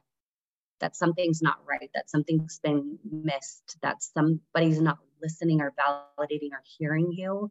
that 0.80 0.96
something's 0.96 1.42
not 1.42 1.58
right, 1.66 1.90
that 1.94 2.10
something's 2.10 2.60
been 2.60 2.98
missed, 3.04 3.76
that 3.82 4.02
somebody's 4.02 4.80
not 4.80 4.98
listening 5.20 5.60
or 5.60 5.72
validating 5.72 6.52
or 6.52 6.62
hearing 6.78 7.10
you, 7.12 7.50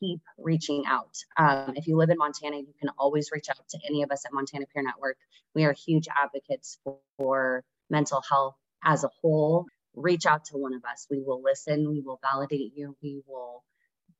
keep 0.00 0.20
reaching 0.38 0.84
out. 0.86 1.16
Um, 1.36 1.74
if 1.76 1.86
you 1.86 1.96
live 1.96 2.10
in 2.10 2.18
Montana, 2.18 2.58
you 2.58 2.74
can 2.80 2.90
always 2.98 3.30
reach 3.32 3.48
out 3.50 3.68
to 3.70 3.78
any 3.88 4.02
of 4.02 4.10
us 4.10 4.24
at 4.24 4.32
Montana 4.32 4.66
Peer 4.72 4.82
Network. 4.82 5.16
We 5.54 5.64
are 5.64 5.72
huge 5.72 6.08
advocates 6.14 6.78
for, 6.84 6.98
for 7.18 7.64
mental 7.90 8.22
health 8.28 8.56
as 8.84 9.04
a 9.04 9.10
whole. 9.20 9.66
Reach 9.94 10.26
out 10.26 10.46
to 10.46 10.56
one 10.56 10.74
of 10.74 10.84
us. 10.84 11.06
We 11.10 11.22
will 11.22 11.42
listen, 11.42 11.88
we 11.88 12.00
will 12.00 12.20
validate 12.22 12.72
you, 12.74 12.96
we 13.02 13.22
will 13.26 13.64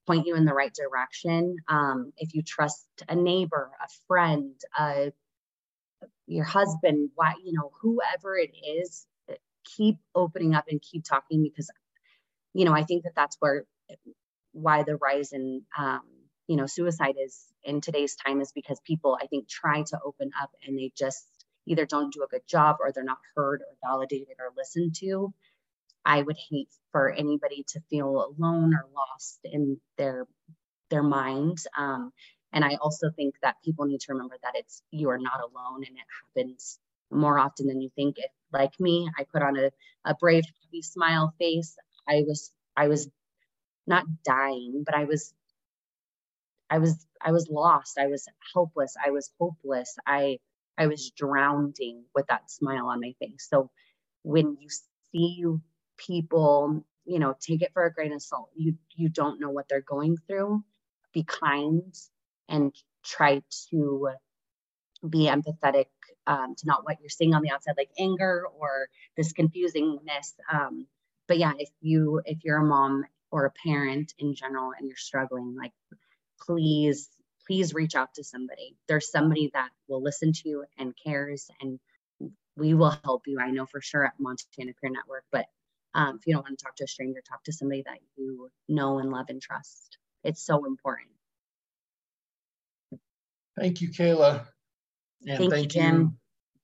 point 0.06 0.26
you 0.26 0.36
in 0.36 0.44
the 0.44 0.54
right 0.54 0.72
direction. 0.72 1.56
Um, 1.68 2.12
if 2.16 2.34
you 2.34 2.42
trust 2.42 2.86
a 3.08 3.14
neighbor, 3.14 3.70
a 3.82 3.88
friend, 4.06 4.54
a 4.78 5.12
your 6.26 6.44
husband, 6.44 7.10
why, 7.14 7.34
you 7.44 7.52
know, 7.52 7.70
whoever 7.80 8.36
it 8.36 8.50
is, 8.54 9.06
keep 9.76 9.96
opening 10.14 10.54
up 10.54 10.64
and 10.68 10.80
keep 10.80 11.04
talking 11.04 11.42
because, 11.42 11.70
you 12.54 12.64
know, 12.64 12.72
I 12.72 12.84
think 12.84 13.04
that 13.04 13.14
that's 13.14 13.36
where, 13.40 13.64
why 14.52 14.82
the 14.82 14.96
rise 14.96 15.32
in, 15.32 15.62
um, 15.78 16.02
you 16.46 16.56
know, 16.56 16.66
suicide 16.66 17.16
is 17.22 17.44
in 17.64 17.80
today's 17.80 18.16
time 18.16 18.40
is 18.40 18.52
because 18.52 18.80
people, 18.84 19.18
I 19.20 19.26
think, 19.26 19.48
try 19.48 19.82
to 19.82 19.98
open 20.04 20.30
up 20.40 20.50
and 20.66 20.78
they 20.78 20.92
just 20.96 21.26
either 21.66 21.84
don't 21.84 22.12
do 22.12 22.22
a 22.22 22.28
good 22.28 22.46
job 22.46 22.76
or 22.80 22.92
they're 22.92 23.04
not 23.04 23.18
heard 23.34 23.60
or 23.60 23.88
validated 23.88 24.36
or 24.38 24.52
listened 24.56 24.94
to. 25.00 25.32
I 26.04 26.22
would 26.22 26.36
hate 26.50 26.68
for 26.92 27.10
anybody 27.10 27.64
to 27.68 27.80
feel 27.90 28.34
alone 28.38 28.74
or 28.74 28.86
lost 28.94 29.40
in 29.44 29.80
their 29.98 30.26
their 30.88 31.02
mind. 31.02 31.58
Um, 31.76 32.12
and 32.56 32.64
I 32.64 32.76
also 32.82 33.10
think 33.12 33.36
that 33.42 33.56
people 33.64 33.86
need 33.86 34.00
to 34.02 34.14
remember 34.14 34.36
that 34.42 34.54
it's 34.56 34.82
you 34.92 35.10
are 35.10 35.18
not 35.20 35.42
alone 35.42 35.84
and 35.86 35.96
it 35.98 36.06
happens 36.24 36.80
more 37.12 37.38
often 37.38 37.68
than 37.68 37.82
you 37.82 37.90
think. 37.96 38.16
If 38.18 38.32
like 38.52 38.80
me, 38.80 39.10
I 39.18 39.24
put 39.32 39.42
on 39.42 39.58
a, 39.58 39.70
a 40.06 40.16
brave, 40.16 40.44
happy 40.64 40.82
smile 40.82 41.34
face. 41.38 41.76
I 42.08 42.24
was 42.26 42.52
I 42.76 42.88
was 42.88 43.10
not 43.86 44.06
dying, 44.24 44.84
but 44.86 44.96
I 44.96 45.04
was 45.04 45.34
I 46.70 46.78
was 46.78 47.06
I 47.22 47.32
was 47.32 47.48
lost. 47.50 47.98
I 47.98 48.06
was 48.08 48.26
helpless. 48.54 48.96
I 49.04 49.10
was 49.10 49.30
hopeless. 49.38 49.96
I 50.06 50.38
I 50.78 50.88
was 50.88 51.12
drowning 51.12 52.04
with 52.14 52.28
that 52.28 52.50
smile 52.50 52.88
on 52.88 53.00
my 53.02 53.14
face. 53.20 53.48
So 53.50 53.70
when 54.24 54.56
you 54.60 54.68
see 55.12 55.44
people, 55.98 56.84
you 57.06 57.20
know, 57.20 57.34
take 57.40 57.62
it 57.62 57.72
for 57.74 57.84
a 57.86 57.92
grain 57.92 58.14
of 58.14 58.22
salt. 58.22 58.50
You 58.56 58.76
you 58.96 59.10
don't 59.10 59.40
know 59.40 59.50
what 59.50 59.68
they're 59.68 59.82
going 59.82 60.16
through. 60.26 60.64
Be 61.14 61.24
kind 61.24 61.94
and 62.48 62.74
try 63.04 63.42
to 63.70 64.10
be 65.08 65.26
empathetic 65.28 65.86
um, 66.26 66.54
to 66.56 66.66
not 66.66 66.84
what 66.84 66.98
you're 67.00 67.08
seeing 67.08 67.34
on 67.34 67.42
the 67.42 67.50
outside, 67.50 67.74
like 67.76 67.90
anger 67.98 68.44
or 68.58 68.88
this 69.16 69.32
confusingness. 69.32 70.34
Um, 70.52 70.86
but 71.28 71.38
yeah, 71.38 71.52
if 71.58 71.70
you 71.80 72.20
if 72.24 72.44
you're 72.44 72.58
a 72.58 72.64
mom 72.64 73.04
or 73.30 73.46
a 73.46 73.52
parent 73.66 74.14
in 74.18 74.34
general 74.34 74.72
and 74.78 74.88
you're 74.88 74.96
struggling, 74.96 75.56
like 75.56 75.72
please 76.46 77.08
please 77.46 77.74
reach 77.74 77.94
out 77.94 78.14
to 78.14 78.24
somebody. 78.24 78.76
There's 78.88 79.10
somebody 79.10 79.50
that 79.54 79.70
will 79.88 80.02
listen 80.02 80.32
to 80.32 80.48
you 80.48 80.64
and 80.78 80.94
cares, 81.04 81.50
and 81.60 81.78
we 82.56 82.74
will 82.74 82.96
help 83.04 83.22
you. 83.26 83.38
I 83.40 83.50
know 83.50 83.66
for 83.66 83.80
sure 83.80 84.04
at 84.04 84.14
Montana 84.18 84.72
Peer 84.80 84.90
Network, 84.90 85.24
but 85.30 85.46
um, 85.94 86.16
if 86.20 86.26
you 86.26 86.34
don't 86.34 86.44
want 86.44 86.58
to 86.58 86.64
talk 86.64 86.76
to 86.76 86.84
a 86.84 86.88
stranger, 86.88 87.22
talk 87.28 87.44
to 87.44 87.52
somebody 87.52 87.82
that 87.86 87.98
you 88.16 88.50
know 88.68 88.98
and 88.98 89.10
love 89.10 89.26
and 89.28 89.40
trust. 89.40 89.98
It's 90.24 90.44
so 90.44 90.64
important. 90.66 91.08
Thank 93.58 93.80
you, 93.80 93.88
Kayla. 93.88 94.46
And 95.26 95.38
thank, 95.38 95.50
thank 95.50 95.74
you, 95.74 95.80
Jim. 95.80 96.18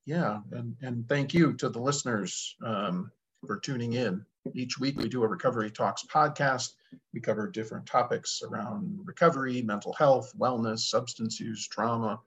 Yeah, 0.05 0.39
and, 0.51 0.75
and 0.81 1.07
thank 1.07 1.33
you 1.33 1.53
to 1.53 1.69
the 1.69 1.79
listeners 1.79 2.55
um, 2.63 3.11
for 3.45 3.59
tuning 3.59 3.93
in. 3.93 4.25
Each 4.53 4.77
week 4.77 4.99
we 4.99 5.07
do 5.07 5.23
a 5.23 5.27
Recovery 5.27 5.71
Talks 5.71 6.03
podcast. 6.05 6.73
We 7.13 7.21
cover 7.21 7.49
different 7.49 7.85
topics 7.85 8.41
around 8.43 8.99
recovery, 9.05 9.61
mental 9.61 9.93
health, 9.93 10.33
wellness, 10.37 10.79
substance 10.79 11.39
use, 11.39 11.67
trauma. 11.67 12.19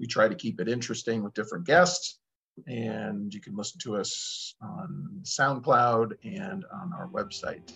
We 0.00 0.06
try 0.06 0.28
to 0.28 0.34
keep 0.34 0.60
it 0.60 0.68
interesting 0.68 1.22
with 1.22 1.34
different 1.34 1.64
guests. 1.64 2.18
And 2.66 3.32
you 3.32 3.40
can 3.40 3.56
listen 3.56 3.80
to 3.84 3.96
us 3.96 4.54
on 4.60 5.20
SoundCloud 5.22 6.12
and 6.24 6.64
on 6.72 6.92
our 6.92 7.08
website. 7.08 7.72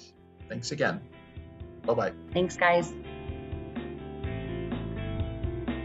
Thanks 0.49 0.72
again. 0.72 1.01
Bye 1.84 1.95
bye. 1.95 2.12
Thanks, 2.32 2.57
guys. 2.57 2.93